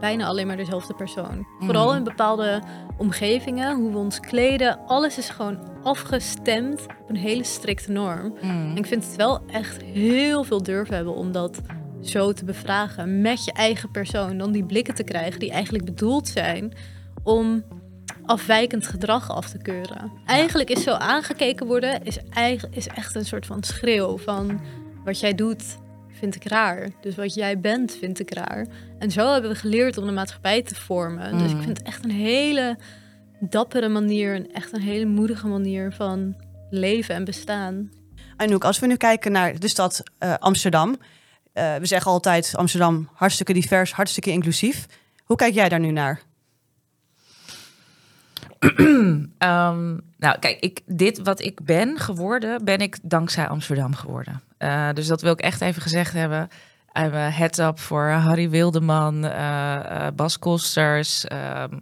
bijna 0.00 0.26
alleen 0.26 0.46
maar 0.46 0.56
dezelfde 0.56 0.94
persoon. 0.94 1.46
Vooral 1.58 1.94
in 1.94 2.04
bepaalde 2.04 2.62
omgevingen, 2.98 3.76
hoe 3.76 3.90
we 3.90 3.98
ons 3.98 4.20
kleden. 4.20 4.78
Alles 4.86 5.18
is 5.18 5.28
gewoon 5.28 5.58
afgestemd 5.82 6.86
op 7.00 7.08
een 7.08 7.16
hele 7.16 7.44
strikte 7.44 7.92
norm. 7.92 8.36
En 8.40 8.76
ik 8.76 8.86
vind 8.86 9.04
het 9.04 9.16
wel 9.16 9.40
echt 9.46 9.82
heel 9.82 10.44
veel 10.44 10.62
durf 10.62 10.88
hebben 10.88 11.14
om 11.14 11.32
dat 11.32 11.60
zo 12.00 12.32
te 12.32 12.44
bevragen 12.44 13.20
met 13.20 13.44
je 13.44 13.52
eigen 13.52 13.90
persoon. 13.90 14.38
Dan 14.38 14.52
die 14.52 14.64
blikken 14.64 14.94
te 14.94 15.04
krijgen 15.04 15.40
die 15.40 15.50
eigenlijk 15.50 15.84
bedoeld 15.84 16.28
zijn 16.28 16.72
om 17.22 17.64
afwijkend 18.26 18.86
gedrag 18.86 19.30
af 19.30 19.48
te 19.50 19.58
keuren. 19.58 20.12
Eigenlijk 20.26 20.70
is 20.70 20.82
zo 20.82 20.92
aangekeken 20.92 21.66
worden 21.66 22.02
is, 22.04 22.18
eigen, 22.30 22.72
is 22.72 22.86
echt 22.86 23.14
een 23.14 23.24
soort 23.24 23.46
van 23.46 23.62
schreeuw 23.62 24.18
van 24.18 24.60
wat 25.04 25.20
jij 25.20 25.34
doet 25.34 25.64
vind 26.10 26.34
ik 26.34 26.44
raar. 26.44 26.88
Dus 27.00 27.14
wat 27.14 27.34
jij 27.34 27.60
bent 27.60 27.96
vind 28.00 28.20
ik 28.20 28.34
raar. 28.34 28.66
En 28.98 29.10
zo 29.10 29.32
hebben 29.32 29.50
we 29.50 29.56
geleerd 29.56 29.98
om 29.98 30.06
de 30.06 30.12
maatschappij 30.12 30.62
te 30.62 30.74
vormen. 30.74 31.38
Dus 31.38 31.50
ik 31.50 31.56
Mm. 31.56 31.62
vind 31.62 31.78
het 31.78 31.86
echt 31.86 32.04
een 32.04 32.10
hele 32.10 32.78
dappere 33.40 33.88
manier 33.88 34.34
en 34.34 34.52
echt 34.52 34.72
een 34.72 34.80
hele 34.80 35.04
moedige 35.06 35.46
manier 35.46 35.92
van 35.92 36.34
leven 36.70 37.14
en 37.14 37.24
bestaan. 37.24 37.90
Anouk, 38.36 38.64
als 38.64 38.78
we 38.78 38.86
nu 38.86 38.96
kijken 38.96 39.32
naar 39.32 39.58
de 39.58 39.68
stad 39.68 40.02
eh, 40.18 40.34
Amsterdam. 40.38 40.96
eh, 41.52 41.74
we 41.76 41.86
zeggen 41.86 42.10
altijd 42.10 42.52
Amsterdam 42.56 43.08
hartstikke 43.14 43.52
divers, 43.52 43.92
hartstikke 43.92 44.30
inclusief. 44.30 44.86
Hoe 45.24 45.36
kijk 45.36 45.54
jij 45.54 45.68
daar 45.68 45.80
nu 45.80 45.90
naar? 45.90 46.20
Ehm, 49.38 49.96
nou, 50.18 50.38
kijk, 50.38 50.56
ik, 50.60 50.80
dit 50.86 51.18
wat 51.22 51.40
ik 51.40 51.64
ben 51.64 51.98
geworden, 51.98 52.64
ben 52.64 52.78
ik 52.78 52.98
dankzij 53.02 53.48
Amsterdam 53.48 53.94
geworden. 53.94 54.42
Eh, 54.58 54.88
dus 54.94 55.06
dat 55.06 55.22
wil 55.22 55.32
ik 55.32 55.40
echt 55.40 55.60
even 55.60 55.82
gezegd 55.82 56.12
hebben. 56.12 56.48
I'm 56.98 57.14
a 57.14 57.30
head 57.30 57.58
up 57.58 57.78
voor 57.78 58.08
Harry 58.08 58.50
Wildeman, 58.50 59.24
eh, 59.24 60.06
eh, 60.06 60.14
Bas 60.14 60.38
Kosters, 60.38 61.24
ehm, 61.26 61.78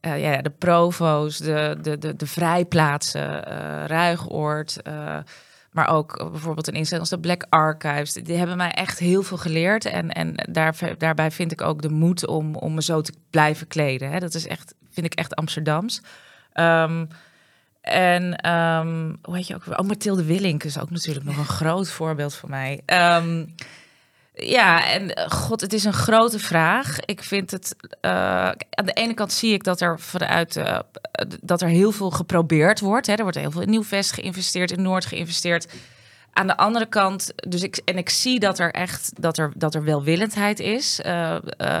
eh, 0.00 0.22
ja, 0.22 0.42
de 0.42 0.50
provo's, 0.50 1.38
de, 1.38 1.78
de, 1.82 1.98
de, 1.98 2.16
de 2.16 2.26
vrijplaatsen, 2.26 3.46
eh 3.46 3.86
Ruigoord. 3.86 4.82
eh, 4.82 5.18
maar 5.70 5.88
ook 5.88 6.16
eh, 6.16 6.30
bijvoorbeeld 6.30 6.68
een 6.68 6.74
instelling 6.74 7.10
als 7.10 7.20
de 7.20 7.26
Black 7.26 7.46
Archives. 7.48 8.12
Die 8.12 8.36
hebben 8.36 8.56
mij 8.56 8.70
echt 8.70 8.98
heel 8.98 9.22
veel 9.22 9.36
geleerd. 9.36 9.84
En, 9.84 10.10
en 10.10 10.34
daar, 10.50 10.76
daarbij 10.98 11.30
vind 11.30 11.52
ik 11.52 11.60
ook 11.60 11.82
de 11.82 11.90
moed 11.90 12.26
om, 12.26 12.54
om 12.54 12.74
me 12.74 12.82
zo 12.82 13.00
te 13.00 13.12
blijven 13.30 13.66
kleden. 13.66 14.10
Hè. 14.10 14.18
Dat 14.18 14.34
is 14.34 14.46
echt, 14.46 14.74
vind 14.90 15.06
ik 15.06 15.14
echt 15.14 15.34
Amsterdams. 15.34 16.02
Ehm, 16.52 17.06
en 17.80 18.36
ehm, 18.36 19.14
hoe 19.22 19.36
heet 19.36 19.46
je 19.46 19.54
ook? 19.54 19.78
Oh, 19.78 19.86
Mathilde 19.86 20.24
Willink 20.24 20.64
is 20.64 20.78
ook 20.78 20.90
natuurlijk 20.90 21.26
nog 21.26 21.36
een 21.36 21.44
groot 21.60 21.90
voorbeeld 21.90 22.34
voor 22.34 22.48
mij. 22.48 22.82
Ehm, 22.86 23.44
ja, 24.34 24.86
en 24.86 25.14
eh, 25.14 25.30
god, 25.30 25.60
het 25.60 25.72
is 25.72 25.84
een 25.84 25.92
grote 25.92 26.38
vraag. 26.38 27.00
Ik 27.00 27.22
vind 27.22 27.50
het. 27.50 27.76
eh, 28.00 28.10
aan 28.50 28.84
de 28.84 28.92
ene 28.92 29.14
kant 29.14 29.32
zie 29.32 29.52
ik 29.52 29.64
dat 29.64 29.80
er 29.80 30.00
vanuit 30.00 30.56
eh, 30.56 30.78
dat 31.42 31.62
er 31.62 31.68
heel 31.68 31.92
veel 31.92 32.10
geprobeerd 32.10 32.80
wordt. 32.80 33.06
Hè. 33.06 33.12
Er 33.12 33.22
wordt 33.22 33.38
heel 33.38 33.50
veel 33.50 33.60
in 33.60 33.70
Nieuw-Vest 33.70 34.12
geïnvesteerd, 34.12 34.70
in 34.70 34.82
Noord 34.82 35.06
geïnvesteerd. 35.06 35.72
Aan 36.32 36.46
de 36.46 36.56
andere 36.56 36.86
kant, 36.86 37.32
dus 37.36 37.62
ik, 37.62 37.76
en 37.76 37.96
ik 37.98 38.08
zie 38.08 38.40
dat 38.40 38.58
er 38.58 38.70
echt 38.70 39.22
dat 39.22 39.38
er, 39.38 39.52
dat 39.56 39.74
er 39.74 39.84
welwillendheid 39.84 40.60
is. 40.60 41.00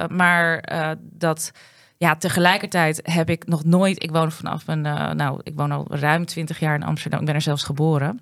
maar 0.08 0.64
dat 1.00 1.52
ja, 2.00 2.16
tegelijkertijd 2.16 3.00
heb 3.02 3.30
ik 3.30 3.46
nog 3.46 3.64
nooit. 3.64 4.02
Ik 4.02 4.10
woon 4.10 4.32
vanaf 4.32 4.66
mijn. 4.66 4.86
eh, 4.86 5.10
nou, 5.10 5.40
ik 5.42 5.52
woon 5.56 5.72
al 5.72 5.86
ruim 5.88 6.26
20 6.26 6.58
jaar 6.60 6.74
in 6.74 6.82
Amsterdam. 6.82 7.20
Ik 7.20 7.26
ben 7.26 7.34
er 7.34 7.40
zelfs 7.40 7.62
geboren. 7.62 8.20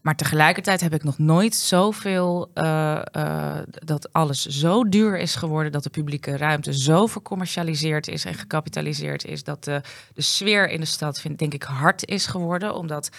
Maar 0.00 0.16
tegelijkertijd 0.16 0.80
heb 0.80 0.94
ik 0.94 1.04
nog 1.04 1.18
nooit 1.18 1.54
zoveel. 1.54 2.50
eh, 2.54 3.00
eh, 3.12 3.62
dat 3.84 4.12
alles 4.12 4.46
zo 4.46 4.88
duur 4.88 5.18
is 5.18 5.34
geworden. 5.34 5.72
Dat 5.72 5.82
de 5.82 5.90
publieke 5.90 6.36
ruimte 6.36 6.78
zo 6.78 7.06
vercommercialiseerd 7.06 8.08
is 8.08 8.24
en 8.24 8.34
gecapitaliseerd 8.34 9.24
is. 9.24 9.44
Dat 9.44 9.64
de, 9.64 9.80
de 10.14 10.22
sfeer 10.22 10.68
in 10.68 10.80
de 10.80 10.86
stad, 10.86 11.22
denk 11.36 11.54
ik, 11.54 11.62
hard 11.62 12.06
is 12.06 12.26
geworden. 12.26 12.74
Omdat 12.74 13.10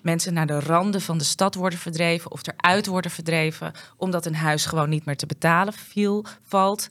mensen 0.00 0.34
naar 0.34 0.46
de 0.46 0.60
randen 0.60 1.00
van 1.00 1.18
de 1.18 1.24
stad 1.24 1.54
worden 1.54 1.78
verdreven. 1.78 2.30
of 2.30 2.40
eruit 2.46 2.86
worden 2.86 3.10
verdreven. 3.10 3.72
omdat 3.96 4.26
een 4.26 4.34
huis 4.36 4.66
gewoon 4.66 4.88
niet 4.88 5.04
meer 5.04 5.16
te 5.16 5.26
betalen 5.26 5.72
viel, 5.72 6.24
valt. 6.42 6.88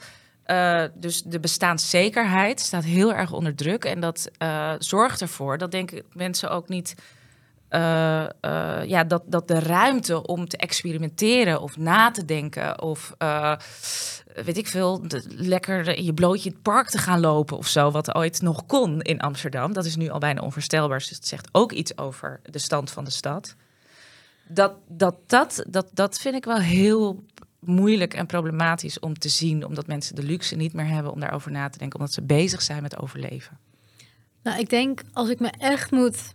Uh, 0.49 0.83
dus 0.93 1.23
de 1.23 1.39
bestaanszekerheid 1.39 2.59
staat 2.59 2.83
heel 2.83 3.13
erg 3.13 3.31
onder 3.31 3.55
druk. 3.55 3.85
En 3.85 3.99
dat 3.99 4.29
uh, 4.43 4.73
zorgt 4.77 5.21
ervoor 5.21 5.57
dat 5.57 5.71
denk 5.71 5.91
ik 5.91 6.03
mensen 6.13 6.49
ook 6.49 6.69
niet. 6.69 6.95
Uh, 7.69 8.25
ja, 8.85 9.03
dat, 9.07 9.23
dat 9.25 9.47
de 9.47 9.59
ruimte 9.59 10.27
om 10.27 10.47
te 10.47 10.57
experimenteren 10.57 11.61
of 11.61 11.77
na 11.77 12.11
te 12.11 12.25
denken 12.25 12.81
of 12.81 13.13
weet 14.43 14.57
ik 14.57 14.67
veel, 14.67 15.03
lekker 15.27 15.87
in 15.87 16.03
je 16.03 16.13
blootje 16.13 16.49
het 16.49 16.61
park 16.61 16.89
te 16.89 16.97
gaan 16.97 17.19
lopen 17.19 17.57
of 17.57 17.67
zo, 17.67 17.91
wat 17.91 18.15
ooit 18.15 18.41
nog 18.41 18.65
kon 18.65 19.01
in 19.01 19.19
Amsterdam. 19.19 19.73
Dat 19.73 19.85
is 19.85 19.95
nu 19.95 20.09
al 20.09 20.19
bijna 20.19 20.41
onvoorstelbaar. 20.41 20.97
Dus 20.97 21.09
het 21.09 21.27
zegt 21.27 21.49
ook 21.51 21.71
iets 21.71 21.97
over 21.97 22.39
de 22.43 22.59
stand 22.59 22.91
van 22.91 23.03
de 23.03 23.11
stad. 23.11 23.55
Dat, 24.47 24.73
dat, 24.87 25.15
dat, 25.25 25.63
dat, 25.67 25.87
dat 25.93 26.19
vind 26.19 26.35
ik 26.35 26.45
wel 26.45 26.59
heel 26.59 27.23
moeilijk 27.59 28.13
en 28.13 28.25
problematisch 28.25 28.99
om 28.99 29.19
te 29.19 29.29
zien, 29.29 29.65
omdat 29.65 29.87
mensen 29.87 30.15
de 30.15 30.23
luxe 30.23 30.55
niet 30.55 30.73
meer 30.73 30.87
hebben 30.87 31.11
om 31.11 31.19
daarover 31.19 31.51
na 31.51 31.69
te 31.69 31.77
denken, 31.77 31.99
omdat 31.99 32.13
ze 32.13 32.21
bezig 32.21 32.61
zijn 32.61 32.81
met 32.81 32.97
overleven. 32.97 33.57
Nou, 34.43 34.59
ik 34.59 34.69
denk 34.69 35.01
als 35.13 35.29
ik 35.29 35.39
me 35.39 35.49
echt 35.57 35.91
moet 35.91 36.33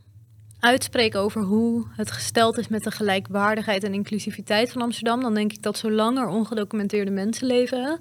uitspreken 0.58 1.20
over 1.20 1.42
hoe 1.42 1.87
het 1.90 2.10
gesteld 2.10 2.58
is 2.58 2.68
met 2.68 2.84
de 2.84 2.90
gelijkwaardigheid 2.90 3.84
en 3.84 3.94
inclusiviteit 3.94 4.72
van 4.72 4.82
Amsterdam, 4.82 5.20
dan 5.20 5.34
denk 5.34 5.52
ik 5.52 5.62
dat 5.62 5.78
zolang 5.78 6.18
er 6.18 6.26
ongedocumenteerde 6.26 7.10
mensen 7.10 7.46
leven, 7.46 8.00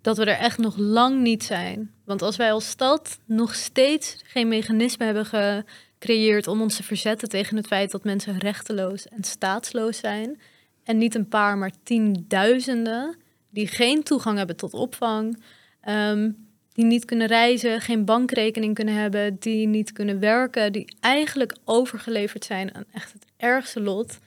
dat 0.00 0.16
we 0.16 0.24
er 0.24 0.38
echt 0.38 0.58
nog 0.58 0.76
lang 0.76 1.20
niet 1.20 1.44
zijn. 1.44 1.90
Want 2.04 2.22
als 2.22 2.36
wij 2.36 2.52
als 2.52 2.68
stad 2.68 3.18
nog 3.24 3.54
steeds 3.54 4.16
geen 4.24 4.48
mechanisme 4.48 5.04
hebben 5.04 5.26
gecreëerd 5.26 6.46
om 6.46 6.60
ons 6.60 6.76
te 6.76 6.82
verzetten 6.82 7.28
tegen 7.28 7.56
het 7.56 7.66
feit 7.66 7.90
dat 7.90 8.04
mensen 8.04 8.38
rechteloos 8.38 9.08
en 9.08 9.24
staatsloos 9.24 9.98
zijn, 9.98 10.40
en 10.84 10.98
niet 10.98 11.14
een 11.14 11.28
paar, 11.28 11.58
maar 11.58 11.72
tienduizenden 11.82 13.16
die 13.50 13.66
geen 13.66 14.02
toegang 14.02 14.38
hebben 14.38 14.56
tot 14.56 14.74
opvang, 14.74 15.42
um, 15.88 16.48
die 16.72 16.84
niet 16.84 17.04
kunnen 17.04 17.26
reizen, 17.26 17.80
geen 17.80 18.04
bankrekening 18.04 18.74
kunnen 18.74 18.94
hebben, 18.94 19.36
die 19.38 19.66
niet 19.66 19.92
kunnen 19.92 20.20
werken, 20.20 20.72
die 20.72 20.96
eigenlijk 21.00 21.56
overgeleverd 21.64 22.44
zijn 22.44 22.74
aan 22.74 22.84
echt 22.92 23.12
het 23.12 23.24
ergste 23.36 23.80
lot, 23.80 24.18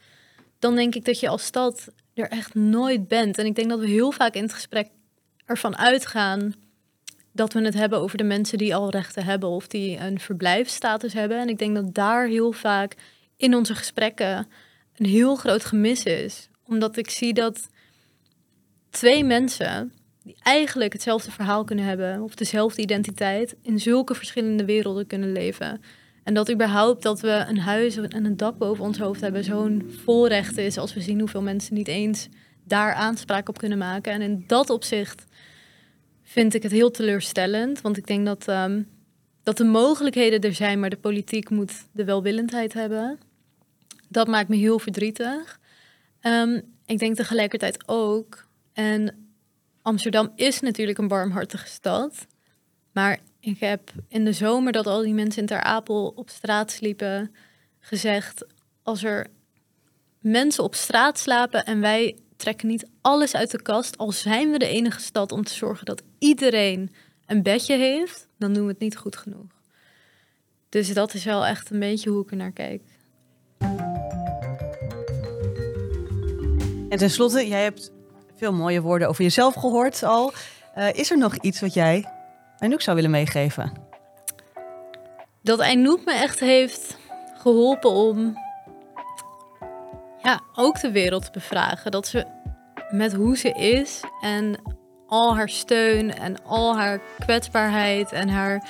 dan 0.59 0.75
denk 0.75 0.95
ik 0.95 1.05
dat 1.05 1.19
je 1.19 1.29
als 1.29 1.45
stad 1.45 1.87
er 2.13 2.29
echt 2.29 2.53
nooit 2.53 3.07
bent. 3.07 3.37
En 3.37 3.45
ik 3.45 3.55
denk 3.55 3.69
dat 3.69 3.79
we 3.79 3.87
heel 3.87 4.11
vaak 4.11 4.33
in 4.33 4.43
het 4.43 4.53
gesprek 4.53 4.89
ervan 5.45 5.77
uitgaan 5.77 6.53
dat 7.31 7.53
we 7.53 7.61
het 7.61 7.73
hebben 7.73 7.99
over 7.99 8.17
de 8.17 8.23
mensen 8.23 8.57
die 8.57 8.75
al 8.75 8.89
rechten 8.89 9.23
hebben 9.23 9.49
of 9.49 9.67
die 9.67 9.97
een 9.97 10.19
verblijfsstatus 10.19 11.13
hebben. 11.13 11.37
En 11.37 11.49
ik 11.49 11.57
denk 11.57 11.75
dat 11.75 11.93
daar 11.93 12.27
heel 12.27 12.51
vaak 12.51 12.95
in 13.37 13.55
onze 13.55 13.75
gesprekken 13.75 14.47
een 14.97 15.05
heel 15.05 15.35
groot 15.35 15.65
gemis 15.65 16.03
is. 16.03 16.49
Omdat 16.67 16.97
ik 16.97 17.09
zie 17.09 17.33
dat 17.33 17.69
twee 18.89 19.23
mensen 19.23 19.91
die 20.23 20.35
eigenlijk 20.39 20.93
hetzelfde 20.93 21.31
verhaal 21.31 21.63
kunnen 21.63 21.85
hebben 21.85 22.21
of 22.21 22.35
dezelfde 22.35 22.81
identiteit 22.81 23.55
in 23.61 23.79
zulke 23.79 24.15
verschillende 24.15 24.65
werelden 24.65 25.07
kunnen 25.07 25.31
leven. 25.31 25.81
En 26.23 26.33
dat 26.33 26.51
überhaupt 26.51 27.03
dat 27.03 27.19
we 27.19 27.45
een 27.47 27.59
huis 27.59 27.97
en 27.97 28.25
een 28.25 28.37
dak 28.37 28.57
boven 28.57 28.83
ons 28.83 28.97
hoofd 28.97 29.21
hebben 29.21 29.43
zo'n 29.43 29.91
voorrecht 30.03 30.57
is 30.57 30.77
als 30.77 30.93
we 30.93 31.01
zien 31.01 31.19
hoeveel 31.19 31.41
mensen 31.41 31.73
niet 31.73 31.87
eens 31.87 32.27
daar 32.63 32.93
aanspraak 32.93 33.49
op 33.49 33.57
kunnen 33.57 33.77
maken. 33.77 34.13
En 34.13 34.21
in 34.21 34.43
dat 34.47 34.69
opzicht 34.69 35.25
vind 36.23 36.53
ik 36.53 36.63
het 36.63 36.71
heel 36.71 36.91
teleurstellend, 36.91 37.81
want 37.81 37.97
ik 37.97 38.07
denk 38.07 38.25
dat, 38.25 38.47
ehm, 38.47 38.81
dat 39.43 39.57
de 39.57 39.63
mogelijkheden 39.63 40.41
er 40.41 40.53
zijn, 40.53 40.79
maar 40.79 40.89
de 40.89 40.97
politiek 40.97 41.49
moet 41.49 41.85
de 41.91 42.03
welwillendheid 42.03 42.73
hebben. 42.73 43.19
Dat 44.13 44.27
maakt 44.27 44.49
me 44.49 44.55
heel 44.55 44.79
verdrietig. 44.79 45.59
Ehm, 46.19 46.61
ik 46.85 46.99
denk 46.99 47.15
tegelijkertijd 47.15 47.87
ook, 47.87 48.47
en 48.73 49.27
Amsterdam 49.81 50.31
is 50.35 50.59
natuurlijk 50.59 50.97
een 50.97 51.07
barmhartige 51.07 51.67
stad, 51.67 52.27
maar 52.91 53.19
ik 53.39 53.59
heb 53.59 53.91
in 54.07 54.25
de 54.25 54.33
zomer 54.33 54.71
dat 54.71 54.87
al 54.87 55.01
die 55.01 55.13
mensen 55.13 55.41
in 55.41 55.47
Ter 55.47 55.61
Apel 55.61 56.13
op 56.15 56.29
straat 56.29 56.71
sliepen 56.71 57.35
gezegd: 57.79 58.45
als 58.83 59.03
er 59.03 59.27
mensen 60.19 60.63
op 60.63 60.75
straat 60.75 61.19
slapen 61.19 61.65
en 61.65 61.79
wij 61.79 62.17
trekken 62.35 62.67
niet 62.67 62.87
alles 63.01 63.35
uit 63.35 63.51
de 63.51 63.61
kast, 63.61 63.97
al 63.97 64.11
zijn 64.11 64.51
we 64.51 64.57
de 64.57 64.67
enige 64.67 64.99
stad 64.99 65.31
om 65.31 65.43
te 65.43 65.53
zorgen 65.53 65.85
dat 65.85 66.03
iedereen 66.19 66.91
een 67.25 67.43
bedje 67.43 67.77
heeft, 67.77 68.27
dan 68.37 68.53
doen 68.53 68.63
we 68.65 68.71
het 68.71 68.79
niet 68.79 68.97
goed 68.97 69.15
genoeg. 69.15 69.61
Dus 70.69 70.93
dat 70.93 71.13
is 71.13 71.23
wel 71.23 71.45
echt 71.45 71.69
een 71.69 71.79
beetje 71.79 72.09
hoe 72.09 72.23
ik 72.23 72.31
er 72.31 72.37
naar 72.37 72.51
kijk. 72.51 72.81
En 76.93 76.99
tenslotte, 76.99 77.47
jij 77.47 77.63
hebt 77.63 77.91
veel 78.35 78.53
mooie 78.53 78.81
woorden 78.81 79.07
over 79.07 79.23
jezelf 79.23 79.53
gehoord 79.53 80.03
al. 80.03 80.33
Uh, 80.77 80.93
is 80.93 81.11
er 81.11 81.17
nog 81.17 81.35
iets 81.35 81.61
wat 81.61 81.73
jij 81.73 82.05
Anouk 82.57 82.81
zou 82.81 82.95
willen 82.95 83.11
meegeven? 83.11 83.71
Dat 85.41 85.59
Anouk 85.59 86.05
me 86.05 86.13
echt 86.13 86.39
heeft 86.39 86.97
geholpen 87.37 87.89
om 87.89 88.37
ja, 90.23 90.41
ook 90.55 90.81
de 90.81 90.91
wereld 90.91 91.23
te 91.23 91.31
bevragen. 91.31 91.91
Dat 91.91 92.07
ze 92.07 92.25
met 92.89 93.13
hoe 93.13 93.37
ze 93.37 93.49
is 93.49 93.99
en 94.21 94.61
al 95.07 95.35
haar 95.35 95.49
steun 95.49 96.15
en 96.15 96.43
al 96.43 96.77
haar 96.77 97.01
kwetsbaarheid 97.19 98.11
en 98.11 98.29
haar 98.29 98.69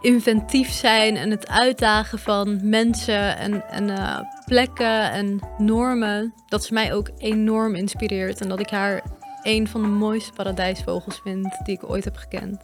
inventief 0.00 0.72
zijn 0.72 1.16
en 1.16 1.30
het 1.30 1.48
uitdagen 1.48 2.18
van 2.18 2.68
mensen 2.68 3.38
en, 3.38 3.68
en 3.68 3.88
uh, 3.88 4.18
plekken 4.46 5.10
en 5.10 5.40
normen, 5.58 6.34
dat 6.46 6.64
ze 6.64 6.72
mij 6.72 6.94
ook 6.94 7.10
enorm 7.18 7.74
inspireert 7.74 8.40
en 8.40 8.48
dat 8.48 8.60
ik 8.60 8.70
haar 8.70 9.02
een 9.42 9.68
van 9.68 9.82
de 9.82 9.88
mooiste 9.88 10.32
paradijsvogels 10.32 11.20
vind 11.22 11.56
die 11.64 11.74
ik 11.74 11.90
ooit 11.90 12.04
heb 12.04 12.16
gekend. 12.16 12.60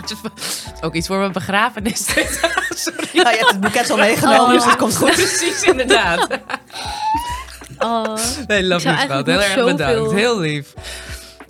Het 0.00 0.10
is 0.10 0.82
ook 0.82 0.94
iets 0.94 1.06
voor 1.06 1.18
mijn 1.18 1.32
begrafenis. 1.32 2.06
Sorry. 2.74 3.08
Ja, 3.12 3.30
je 3.30 3.36
hebt 3.36 3.50
het 3.50 3.60
boeket 3.60 3.90
al 3.90 3.96
meegenomen, 3.96 4.40
oh, 4.40 4.52
dus 4.52 4.64
het 4.64 4.76
komt 4.76 4.96
goed. 4.96 5.12
Precies, 5.22 5.62
inderdaad. 5.62 6.38
Oh, 7.78 8.16
nee, 8.46 8.64
love 8.64 8.82
you. 8.82 8.96
Heel 8.96 9.40
erg 9.40 9.64
bedankt. 9.64 10.12
Heel 10.12 10.38
lief. 10.38 10.74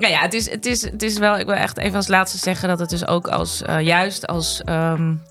Nou 0.03 0.15
ja, 0.15 0.21
het 0.21 0.35
is, 0.35 0.51
het, 0.51 0.67
is, 0.67 0.83
het 0.83 1.03
is 1.03 1.19
wel... 1.19 1.39
Ik 1.39 1.47
wil 1.47 1.55
echt 1.55 1.79
even 1.79 1.97
als 1.97 2.09
laatste 2.09 2.39
zeggen 2.39 2.69
dat 2.69 2.79
het 2.79 2.91
dus 2.91 3.07
ook 3.07 3.29
als... 3.29 3.63
Uh, 3.69 3.81
juist 3.81 4.27
als... 4.27 4.63
Um, 4.69 5.23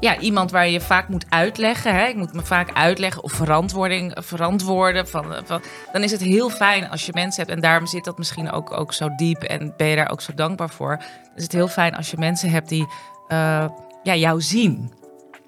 ja, 0.00 0.18
iemand 0.18 0.50
waar 0.50 0.68
je 0.68 0.80
vaak 0.80 1.08
moet 1.08 1.24
uitleggen. 1.28 1.94
Hè? 1.94 2.06
Ik 2.06 2.16
moet 2.16 2.32
me 2.32 2.42
vaak 2.42 2.72
uitleggen 2.72 3.22
of 3.22 3.32
verantwoording, 3.32 4.16
verantwoorden. 4.20 5.08
Van, 5.08 5.34
van, 5.44 5.62
dan 5.92 6.02
is 6.02 6.10
het 6.10 6.20
heel 6.20 6.50
fijn 6.50 6.90
als 6.90 7.06
je 7.06 7.12
mensen 7.14 7.42
hebt. 7.42 7.54
En 7.54 7.62
daarom 7.62 7.86
zit 7.86 8.04
dat 8.04 8.18
misschien 8.18 8.50
ook, 8.50 8.72
ook 8.72 8.92
zo 8.92 9.14
diep. 9.16 9.42
En 9.42 9.74
ben 9.76 9.86
je 9.86 9.96
daar 9.96 10.10
ook 10.10 10.20
zo 10.20 10.34
dankbaar 10.34 10.70
voor. 10.70 11.02
Is 11.34 11.42
het 11.42 11.52
heel 11.52 11.68
fijn 11.68 11.96
als 11.96 12.10
je 12.10 12.18
mensen 12.18 12.50
hebt 12.50 12.68
die 12.68 12.86
uh, 13.28 13.68
ja, 14.02 14.14
jou 14.14 14.42
zien. 14.42 14.92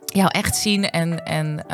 Jou 0.04 0.28
echt 0.28 0.56
zien 0.56 0.90
en, 0.90 1.24
en 1.24 1.64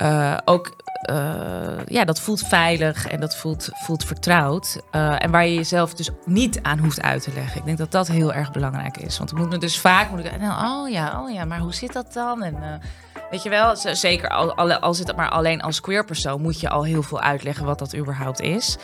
uh, 0.00 0.36
ook 0.44 0.76
uh, 1.10 1.84
ja, 1.86 2.04
dat 2.04 2.20
voelt 2.20 2.40
veilig 2.40 3.06
en 3.06 3.20
dat 3.20 3.36
voelt, 3.36 3.68
voelt 3.72 4.04
vertrouwd. 4.04 4.80
Uh, 4.92 5.22
en 5.22 5.30
waar 5.30 5.46
je 5.46 5.54
jezelf 5.54 5.94
dus 5.94 6.10
niet 6.24 6.62
aan 6.62 6.78
hoeft 6.78 7.02
uit 7.02 7.22
te 7.22 7.32
leggen. 7.32 7.58
Ik 7.58 7.64
denk 7.64 7.78
dat 7.78 7.90
dat 7.90 8.08
heel 8.08 8.32
erg 8.32 8.50
belangrijk 8.50 8.96
is. 8.96 9.18
Want 9.18 9.30
we 9.30 9.38
moeten 9.38 9.60
dus 9.60 9.78
vaak 9.78 10.10
moet 10.10 10.24
ik, 10.24 10.40
nou, 10.40 10.66
oh 10.66 10.90
ja, 10.90 11.22
oh 11.22 11.32
ja, 11.32 11.44
maar 11.44 11.58
hoe 11.58 11.74
zit 11.74 11.92
dat 11.92 12.12
dan? 12.12 12.42
En 12.42 12.54
uh, 12.54 12.68
weet 13.30 13.42
je 13.42 13.48
wel, 13.48 13.76
zeker 13.76 14.28
al, 14.28 14.54
al, 14.54 14.72
al 14.72 14.94
zit 14.94 15.06
het 15.06 15.16
maar 15.16 15.30
alleen 15.30 15.60
als 15.60 15.80
queer 15.80 16.04
persoon, 16.04 16.42
moet 16.42 16.60
je 16.60 16.68
al 16.68 16.82
heel 16.82 17.02
veel 17.02 17.20
uitleggen 17.20 17.64
wat 17.64 17.78
dat 17.78 17.96
überhaupt 17.96 18.40
is. 18.40 18.76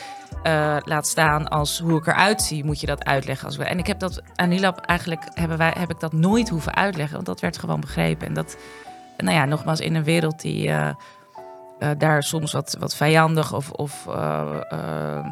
laat 0.85 1.07
staan 1.07 1.49
als 1.49 1.79
hoe 1.79 1.99
ik 1.99 2.07
eruit 2.07 2.43
zie, 2.43 2.65
moet 2.65 2.81
je 2.81 2.87
dat 2.87 3.05
uitleggen. 3.05 3.47
Als 3.47 3.57
we, 3.57 3.65
en 3.65 3.79
ik 3.79 3.87
heb 3.87 3.99
dat 3.99 4.23
aan 4.35 4.49
Nilab 4.49 4.79
eigenlijk 4.79 5.29
hebben 5.35 5.59
wij, 5.59 5.73
heb 5.79 5.91
ik 5.91 6.01
dat 6.01 6.13
nooit 6.13 6.49
hoeven 6.49 6.75
uitleggen, 6.75 7.15
want 7.15 7.27
dat 7.27 7.41
werd 7.41 7.59
gewoon 7.59 7.81
begrepen. 7.81 8.27
En 8.27 8.35
dat, 8.35 8.57
nou 9.17 9.37
ja, 9.37 9.45
nogmaals, 9.45 9.81
in 9.81 9.95
een 9.95 10.05
wereld 10.05 10.41
die 10.41 10.71
uh, 11.79 11.91
daar 11.99 12.23
soms 12.23 12.53
wat, 12.53 12.77
wat 12.79 12.95
vijandig 12.95 13.55
of, 13.55 13.71
of 13.71 14.07
uh, 14.09 14.61
uh, 14.73 15.27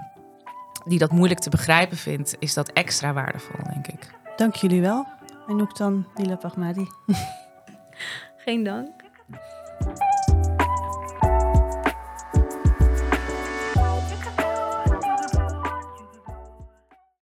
die 0.85 0.99
dat 0.99 1.11
moeilijk 1.11 1.41
te 1.41 1.51
begrijpen 1.51 1.97
vindt, 1.97 2.37
is 2.39 2.55
dat 2.55 2.69
extra 2.69 3.13
waardevol, 3.13 3.65
denk 3.73 3.87
ik. 3.87 4.11
Dank 4.37 4.55
jullie 4.55 4.81
wel. 4.81 5.07
En 5.47 5.61
ook 5.61 5.77
dan, 5.77 6.07
Nila 6.15 6.37
Pagmadi. 6.37 6.87
Geen 8.45 8.65
dank. 8.65 8.91